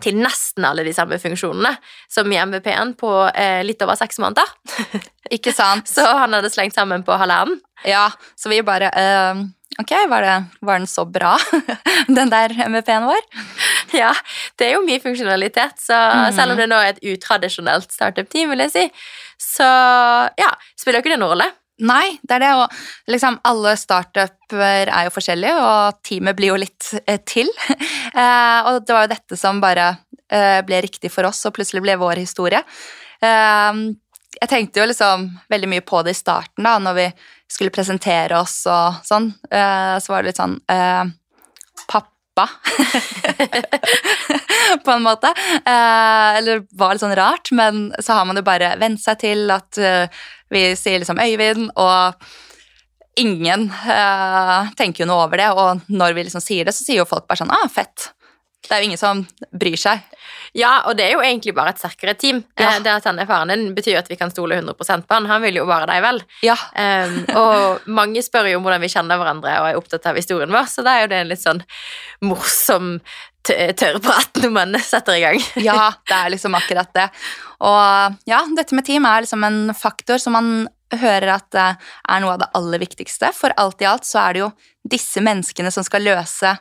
til 0.00 0.16
nesten 0.16 0.64
alle 0.64 0.84
de 0.86 0.92
samme 0.96 1.18
funksjonene 1.20 1.74
som 2.10 2.30
i 2.32 2.38
MVP-en 2.40 2.94
på 2.98 3.10
eh, 3.28 3.60
litt 3.66 3.82
over 3.84 3.98
seks 3.98 4.20
måneder. 4.22 4.48
ikke 5.36 5.52
sant? 5.54 5.90
Så 5.96 6.04
han 6.06 6.32
hadde 6.36 6.52
slengt 6.52 6.76
sammen 6.78 7.04
på 7.06 7.16
halvannen. 7.20 7.60
Ja, 7.82 8.06
så 8.38 8.46
vi 8.46 8.60
bare, 8.62 8.92
uh, 8.94 9.40
ok, 9.82 9.92
var, 10.06 10.22
det, 10.22 10.34
var 10.62 10.78
den 10.78 10.86
så 10.86 11.02
bra, 11.02 11.32
den 12.06 12.30
der 12.30 12.54
MVP-en 12.54 13.08
vår? 13.08 13.24
Ja, 13.90 14.12
det 14.54 14.68
er 14.68 14.76
jo 14.76 14.84
mye 14.86 15.02
funksjonalitet, 15.02 15.82
så 15.82 15.98
mm. 15.98 16.28
selv 16.36 16.54
om 16.54 16.60
det 16.62 16.68
nå 16.70 16.78
er 16.78 16.92
et 16.92 17.02
utradisjonelt 17.16 17.90
startup-team, 17.90 18.54
vil 18.54 18.62
jeg 18.68 18.74
si, 18.76 18.84
så 19.42 19.66
ja, 20.38 20.52
spiller 20.78 21.02
ikke 21.02 21.10
det 21.10 21.18
noen 21.18 21.34
rolle. 21.34 21.50
Nei, 21.80 22.18
det 22.20 22.36
er 22.36 22.42
det, 22.44 22.50
og 22.60 23.10
liksom 23.10 23.38
alle 23.48 23.72
startuper 23.80 24.90
er 24.92 25.06
jo 25.06 25.12
forskjellige, 25.14 25.54
og 25.56 26.02
teamet 26.04 26.36
blir 26.36 26.52
jo 26.52 26.60
litt 26.60 26.92
eh, 27.06 27.20
til. 27.26 27.50
Eh, 28.12 28.66
og 28.68 28.82
det 28.84 28.92
var 28.92 29.06
jo 29.06 29.08
dette 29.14 29.36
som 29.40 29.56
bare 29.62 29.86
eh, 30.28 30.58
ble 30.68 30.82
riktig 30.84 31.08
for 31.08 31.24
oss, 31.24 31.38
og 31.48 31.54
plutselig 31.56 31.80
ble 31.80 31.94
vår 31.96 32.18
historie. 32.20 32.60
Jeg 33.24 34.50
tenkte 34.50 34.82
jo 34.82 34.84
liksom 34.90 35.24
veldig 35.48 35.70
mye 35.72 35.84
på 35.88 36.02
det 36.04 36.12
i 36.12 36.18
starten, 36.18 36.66
da, 36.66 36.74
når 36.76 36.98
vi 36.98 37.06
skulle 37.48 37.72
presentere 37.72 38.36
oss 38.36 38.58
og 38.68 39.00
sånn. 39.08 39.30
Så 39.48 40.12
var 40.12 40.20
det 40.20 40.28
litt 40.28 40.42
sånn 40.42 40.58
Pappa. 41.88 42.48
på 44.84 44.92
en 44.92 45.06
måte. 45.08 45.32
Eller 45.64 46.66
var 46.76 46.92
litt 46.92 47.06
sånn 47.06 47.16
rart, 47.16 47.48
men 47.56 47.94
så 47.96 48.18
har 48.18 48.28
man 48.28 48.36
jo 48.36 48.44
bare 48.44 48.74
vent 48.82 49.00
seg 49.00 49.22
til 49.24 49.56
at 49.56 49.80
vi 50.52 50.64
sier 50.78 51.02
liksom 51.02 51.20
Øyvind, 51.22 51.70
og 51.80 52.14
ingen 53.20 53.68
eh, 53.70 54.72
tenker 54.78 55.04
jo 55.04 55.10
noe 55.10 55.26
over 55.26 55.40
det, 55.40 55.50
og 55.52 55.92
når 55.92 56.16
vi 56.16 56.26
liksom 56.28 56.44
sier 56.44 56.68
det, 56.68 56.74
så 56.76 56.86
sier 56.86 57.02
jo 57.02 57.08
folk 57.08 57.26
bare 57.28 57.42
sånn 57.42 57.52
ah, 57.52 57.68
fett. 57.72 58.10
Det 58.62 58.76
er 58.76 58.82
jo 58.82 58.88
ingen 58.90 59.00
som 59.00 59.24
bryr 59.50 59.76
seg. 59.80 60.04
Ja, 60.54 60.84
og 60.86 60.94
det 60.96 61.08
er 61.08 61.16
jo 61.16 61.22
egentlig 61.24 61.54
bare 61.56 61.72
et 61.74 61.80
sterkere 61.80 62.14
team. 62.14 62.42
Ja. 62.60 62.76
Eh, 62.76 62.82
Det 62.84 62.92
at 62.92 63.08
han 63.08 63.18
er 63.18 63.26
faren 63.26 63.50
din, 63.50 63.74
betyr 63.74 63.98
at 63.98 64.10
vi 64.10 64.16
kan 64.20 64.30
stole 64.30 64.60
100% 64.60 65.06
på 65.08 65.16
han. 65.16 65.26
Han 65.26 65.42
vil 65.42 65.58
jo 65.58 65.66
bare 65.66 65.88
deg 65.90 66.02
vel. 66.04 66.22
Ja, 66.46 66.56
Um, 66.72 67.18
og 67.36 67.84
mange 67.86 68.22
spør 68.22 68.48
jo 68.50 68.58
om 68.58 68.64
hvordan 68.64 68.80
vi 68.82 68.90
kjenner 68.92 69.18
hverandre 69.20 69.52
og 69.60 69.66
er 69.68 69.76
opptatt 69.78 70.06
av 70.08 70.16
historien 70.16 70.50
vår, 70.52 70.70
så 70.70 70.84
da 70.86 70.96
er 70.96 71.04
jo 71.04 71.10
det 71.12 71.18
en 71.20 71.30
litt 71.30 71.42
sånn 71.42 71.62
morsom 72.24 72.94
tørrprat 73.42 74.38
når 74.42 74.52
man 74.54 74.76
setter 74.82 75.18
i 75.18 75.22
gang. 75.24 75.40
ja, 75.68 75.90
det 76.08 76.18
er 76.18 76.30
liksom 76.34 76.54
akkurat 76.54 76.92
det. 76.94 77.08
Og 77.66 78.18
ja, 78.30 78.42
dette 78.56 78.78
med 78.78 78.86
team 78.86 79.06
er 79.08 79.24
liksom 79.24 79.44
en 79.46 79.60
faktor 79.74 80.22
som 80.22 80.36
man 80.38 80.52
hører 80.92 81.34
at 81.38 81.48
det 81.54 81.68
er 81.72 82.22
noe 82.22 82.34
av 82.36 82.42
det 82.44 82.50
aller 82.58 82.82
viktigste. 82.82 83.32
For 83.36 83.54
alt 83.58 83.82
i 83.82 83.88
alt 83.88 84.06
så 84.08 84.22
er 84.26 84.36
det 84.36 84.44
jo 84.44 84.50
disse 84.92 85.22
menneskene 85.24 85.72
som 85.74 85.86
skal 85.86 86.04
løse 86.06 86.56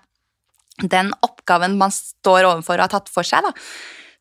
den 0.89 1.12
oppgaven 1.26 1.78
man 1.80 1.94
står 1.94 2.48
overfor 2.50 2.80
og 2.80 2.88
har 2.88 2.94
tatt 2.96 3.12
for 3.12 3.28
seg. 3.28 3.46
Da. 3.46 3.54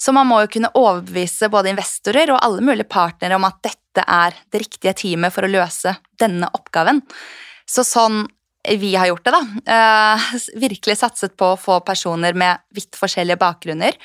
Så 0.00 0.14
man 0.16 0.28
må 0.28 0.40
jo 0.42 0.50
kunne 0.54 0.72
overbevise 0.78 1.50
både 1.52 1.74
investorer 1.74 2.32
og 2.32 2.40
alle 2.40 2.64
mulige 2.64 2.88
partnere 2.88 3.36
om 3.36 3.46
at 3.48 3.60
dette 3.66 4.04
er 4.06 4.36
det 4.52 4.62
riktige 4.64 4.94
teamet 4.96 5.34
for 5.34 5.44
å 5.44 5.52
løse 5.52 5.92
denne 6.20 6.48
oppgaven. 6.56 7.02
Så 7.68 7.84
sånn 7.86 8.24
vi 8.80 8.92
har 8.94 9.08
gjort 9.08 9.24
det, 9.24 9.32
da. 9.32 9.42
Eh, 9.74 10.24
virkelig 10.60 10.98
satset 11.00 11.36
på 11.38 11.54
å 11.54 11.60
få 11.60 11.78
personer 11.84 12.36
med 12.36 12.60
vidt 12.76 12.98
forskjellige 12.98 13.40
bakgrunner 13.40 13.96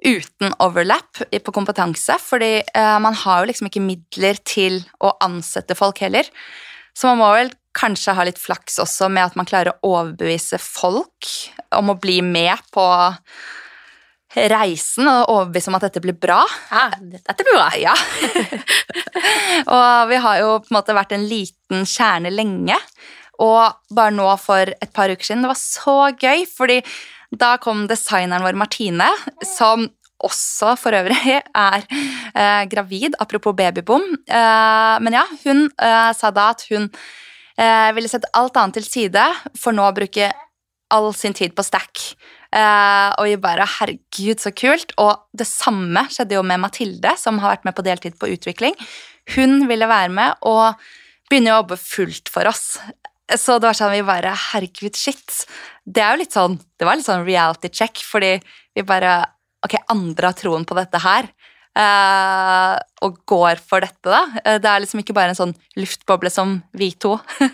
uten 0.00 0.54
overlap 0.64 1.20
på 1.28 1.52
kompetanse, 1.52 2.16
fordi 2.20 2.60
eh, 2.60 2.98
man 3.04 3.16
har 3.22 3.40
jo 3.40 3.50
liksom 3.50 3.68
ikke 3.68 3.84
midler 3.84 4.40
til 4.48 4.80
å 5.04 5.14
ansette 5.24 5.76
folk 5.76 6.00
heller. 6.04 6.28
Så 6.96 7.08
man 7.10 7.20
må 7.20 7.30
vel 7.36 7.52
kanskje 7.76 8.14
ha 8.16 8.26
litt 8.26 8.40
flaks 8.40 8.80
også 8.82 9.08
med 9.12 9.30
at 9.30 9.38
man 9.38 9.48
klarer 9.48 9.72
å 9.72 9.94
overbevise 9.94 10.58
folk 10.62 11.30
om 11.76 11.92
å 11.92 11.98
bli 12.00 12.20
med 12.26 12.58
på 12.74 12.86
reisen 14.50 15.08
og 15.10 15.30
overbevise 15.32 15.70
om 15.70 15.76
at 15.78 15.86
dette 15.88 16.02
blir 16.02 16.14
bra. 16.14 16.40
Ja, 16.70 16.88
dette 16.98 17.46
blir 17.46 17.56
bra. 17.58 17.70
Ja. 17.86 17.94
og 19.76 20.10
vi 20.10 20.20
har 20.22 20.42
jo 20.42 20.52
på 20.62 20.70
en 20.70 20.78
måte 20.78 20.96
vært 20.96 21.14
en 21.16 21.26
liten 21.30 21.86
kjerne 21.88 22.32
lenge. 22.34 22.78
Og 23.40 23.94
bare 23.96 24.14
nå 24.14 24.28
for 24.42 24.68
et 24.70 24.92
par 24.94 25.10
uker 25.10 25.24
siden, 25.24 25.46
det 25.46 25.50
var 25.50 25.58
så 25.58 25.96
gøy, 26.12 26.44
fordi 26.50 26.80
da 27.30 27.54
kom 27.62 27.86
designeren 27.90 28.44
vår 28.44 28.58
Martine, 28.58 29.08
som 29.46 29.86
også 30.20 30.74
for 30.76 30.92
øvrig 30.92 31.38
er 31.38 31.86
eh, 31.88 32.64
gravid, 32.68 33.16
apropos 33.22 33.56
babybom. 33.56 34.04
Eh, 34.28 34.96
men 35.00 35.16
ja, 35.16 35.24
hun 35.46 35.66
eh, 35.70 36.10
sa 36.16 36.32
da 36.34 36.50
at 36.52 36.66
hun 36.68 36.90
eh, 37.60 37.90
ville 37.96 38.10
sette 38.10 38.30
alt 38.38 38.56
annet 38.56 38.80
til 38.80 38.86
side 38.88 39.24
for 39.58 39.76
nå 39.76 39.84
å 39.86 39.96
bruke 39.96 40.30
all 40.90 41.12
sin 41.14 41.36
tid 41.36 41.54
på 41.54 41.64
Stack. 41.66 42.02
Eh, 42.50 43.08
og 43.14 43.28
vi 43.28 43.36
bare 43.40 43.68
Herregud, 43.78 44.40
så 44.42 44.52
kult. 44.56 44.94
Og 45.02 45.12
det 45.36 45.46
samme 45.48 46.06
skjedde 46.10 46.38
jo 46.38 46.46
med 46.46 46.62
Mathilde, 46.62 47.14
som 47.20 47.38
har 47.42 47.56
vært 47.56 47.68
med 47.68 47.76
på 47.78 47.86
deltid 47.86 48.18
på 48.20 48.30
utvikling. 48.34 48.74
Hun 49.36 49.68
ville 49.70 49.88
være 49.90 50.10
med 50.14 50.40
og 50.48 50.80
begynne 51.30 51.54
å 51.54 51.60
jobbe 51.60 51.78
fullt 51.78 52.32
for 52.32 52.50
oss. 52.50 52.74
Så 53.30 53.60
det 53.60 53.68
var 53.68 53.76
sånn 53.78 53.94
vi 53.94 54.02
bare 54.02 54.32
Herregud, 54.50 54.96
shit. 54.98 55.44
Det 55.86 56.02
er 56.02 56.16
jo 56.16 56.22
litt 56.24 56.34
sånn 56.34 56.56
Det 56.58 56.86
var 56.86 56.98
litt 56.98 57.06
sånn 57.06 57.22
reality 57.22 57.70
check, 57.70 58.02
fordi 58.02 58.32
vi 58.74 58.82
bare 58.86 59.20
Ok, 59.62 59.76
andre 59.92 60.30
har 60.30 60.38
troen 60.38 60.64
på 60.64 60.74
dette 60.74 60.98
her. 61.04 61.28
Eh, 61.80 62.76
og 63.06 63.18
går 63.30 63.60
for 63.64 63.80
dette, 63.84 64.04
da. 64.12 64.22
Eh, 64.44 64.58
Det 64.62 64.68
er 64.70 64.82
liksom 64.84 65.00
ikke 65.02 65.16
bare 65.16 65.32
en 65.34 65.38
sånn 65.38 65.54
luftboble 65.80 66.30
som 66.32 66.58
vi 66.76 66.90
to 67.00 67.16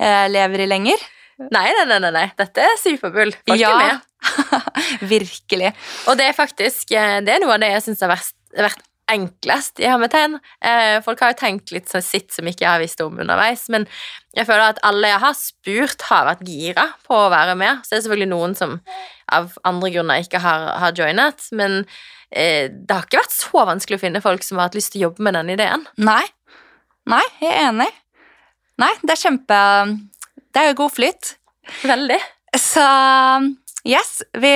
eh, 0.00 0.26
lever 0.32 0.64
i 0.64 0.68
lenger. 0.70 1.02
Nei, 1.50 1.66
nei, 1.72 1.98
nei, 1.98 2.10
nei. 2.12 2.26
Dette 2.36 2.60
er 2.66 2.76
superbull. 2.80 3.32
Folk 3.48 3.60
Ja. 3.60 3.70
er 3.72 3.80
med. 3.80 4.06
Virkelig. 5.14 5.70
Og 6.10 6.18
det 6.20 6.26
er 6.28 6.36
faktisk 6.36 6.90
det 6.92 7.32
er 7.32 7.40
noe 7.40 7.54
av 7.56 7.62
det 7.62 7.70
jeg 7.72 7.86
syns 7.86 8.02
har 8.04 8.12
vært, 8.12 8.34
vært 8.58 8.82
enklest 9.12 9.80
i 9.82 9.88
hermetegn. 9.88 10.36
Eh, 10.64 10.98
folk 11.04 11.20
har 11.22 11.32
jo 11.32 11.40
tenkt 11.40 11.72
litt 11.74 11.90
så 11.90 12.02
sitt 12.04 12.32
som 12.34 12.48
ikke 12.48 12.64
jeg 12.64 12.70
har 12.70 12.82
visst 12.82 13.02
om 13.04 13.18
underveis, 13.20 13.66
men 13.72 13.86
jeg 14.36 14.46
føler 14.48 14.72
at 14.72 14.82
alle 14.86 15.10
jeg 15.10 15.22
har 15.24 15.36
spurt, 15.38 16.04
har 16.10 16.28
vært 16.28 16.44
gira 16.46 16.86
på 17.06 17.16
å 17.16 17.30
være 17.32 17.56
med. 17.58 17.82
Så 17.82 17.94
det 17.94 17.98
er 17.98 18.04
selvfølgelig 18.06 18.30
noen 18.32 18.56
som 18.58 18.76
av 19.30 19.56
andre 19.68 19.92
grunner 19.94 20.22
ikke 20.24 20.42
har, 20.42 20.66
har 20.82 20.96
joinet, 20.96 21.48
men 21.56 21.80
eh, 22.30 22.70
det 22.70 22.94
har 22.94 23.08
ikke 23.08 23.22
vært 23.22 23.36
så 23.36 23.64
vanskelig 23.72 23.98
å 23.98 24.04
finne 24.04 24.24
folk 24.24 24.46
som 24.46 24.60
har 24.60 24.70
hatt 24.70 24.78
lyst 24.78 24.94
til 24.94 25.02
å 25.02 25.08
jobbe 25.08 25.26
med 25.26 25.38
den 25.38 25.54
ideen. 25.56 25.86
Nei. 25.98 26.22
Nei, 27.10 27.24
jeg 27.42 27.50
er 27.50 27.68
enig. 27.70 27.90
Nei, 28.80 28.92
det 29.02 29.12
er 29.12 29.20
kjempe 29.20 29.56
Det 30.50 30.60
er 30.60 30.70
jo 30.70 30.78
god 30.84 30.94
flyt. 30.94 31.34
Veldig. 31.86 32.18
Så 32.58 32.84
yes, 33.86 34.20
vi 34.40 34.54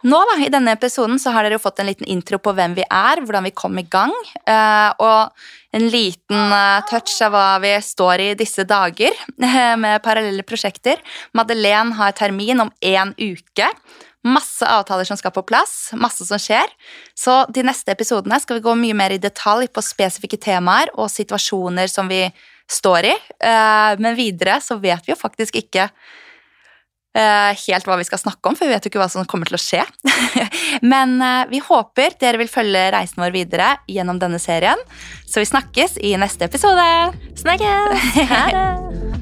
Nå 0.00 0.16
da, 0.24 0.36
i 0.40 0.48
denne 0.48 0.72
episoden 0.72 1.18
så 1.20 1.32
har 1.34 1.44
dere 1.44 1.60
fått 1.60 1.82
en 1.82 1.90
liten 1.90 2.08
intro 2.08 2.38
på 2.40 2.54
hvem 2.56 2.72
vi 2.78 2.84
er, 2.86 3.20
hvordan 3.20 3.44
vi 3.44 3.52
kom 3.52 3.76
i 3.76 3.84
gang, 3.84 4.12
eh, 4.48 4.92
og 4.96 5.76
en 5.76 5.88
liten 5.92 6.54
eh, 6.56 6.86
touch 6.88 7.18
av 7.26 7.34
hva 7.34 7.48
vi 7.60 7.74
står 7.84 8.22
i 8.24 8.28
disse 8.38 8.64
dager 8.68 9.12
eh, 9.12 9.74
med 9.76 10.00
parallelle 10.04 10.46
prosjekter. 10.48 11.02
Madeleine 11.36 11.92
har 11.98 12.16
termin 12.16 12.64
om 12.64 12.72
én 12.80 13.12
uke. 13.20 13.68
Masse 14.24 14.64
avtaler 14.64 15.04
som 15.08 15.20
skal 15.20 15.34
på 15.36 15.44
plass, 15.48 15.92
masse 15.92 16.24
som 16.28 16.40
skjer. 16.40 16.72
Så 17.16 17.42
de 17.52 17.64
neste 17.68 17.92
episodene 17.92 18.40
skal 18.40 18.56
vi 18.56 18.64
gå 18.64 18.74
mye 18.80 18.96
mer 18.96 19.12
i 19.12 19.20
detalj 19.20 19.68
på 19.68 19.84
spesifikke 19.84 20.40
temaer 20.40 20.92
og 20.96 21.12
situasjoner 21.12 21.92
som 21.92 22.08
vi 22.08 22.26
står 22.70 23.08
i. 23.08 23.14
Men 23.98 24.18
videre 24.18 24.58
så 24.62 24.76
vet 24.78 25.08
vi 25.08 25.14
jo 25.14 25.18
faktisk 25.18 25.56
ikke 25.62 25.88
helt 27.18 27.86
hva 27.88 27.96
vi 27.98 28.06
skal 28.06 28.20
snakke 28.22 28.50
om, 28.50 28.56
for 28.58 28.68
vi 28.68 28.74
vet 28.74 28.86
jo 28.86 28.92
ikke 28.92 29.00
hva 29.02 29.08
som 29.10 29.26
kommer 29.28 29.50
til 29.50 29.58
å 29.58 29.62
skje. 29.62 29.82
Men 30.92 31.16
eh, 31.24 31.48
vi 31.50 31.62
håper 31.64 32.14
dere 32.20 32.40
vil 32.42 32.50
følge 32.50 32.86
reisen 32.94 33.22
vår 33.22 33.34
videre 33.34 33.72
gjennom 33.90 34.20
denne 34.22 34.38
serien. 34.42 34.78
Så 35.26 35.42
vi 35.42 35.50
snakkes 35.50 35.98
i 36.02 36.14
neste 36.20 36.46
episode. 36.50 36.86
Snakkes! 37.42 38.28
Ha 38.30 38.44
det! 38.54 39.16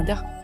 regarder 0.00 0.39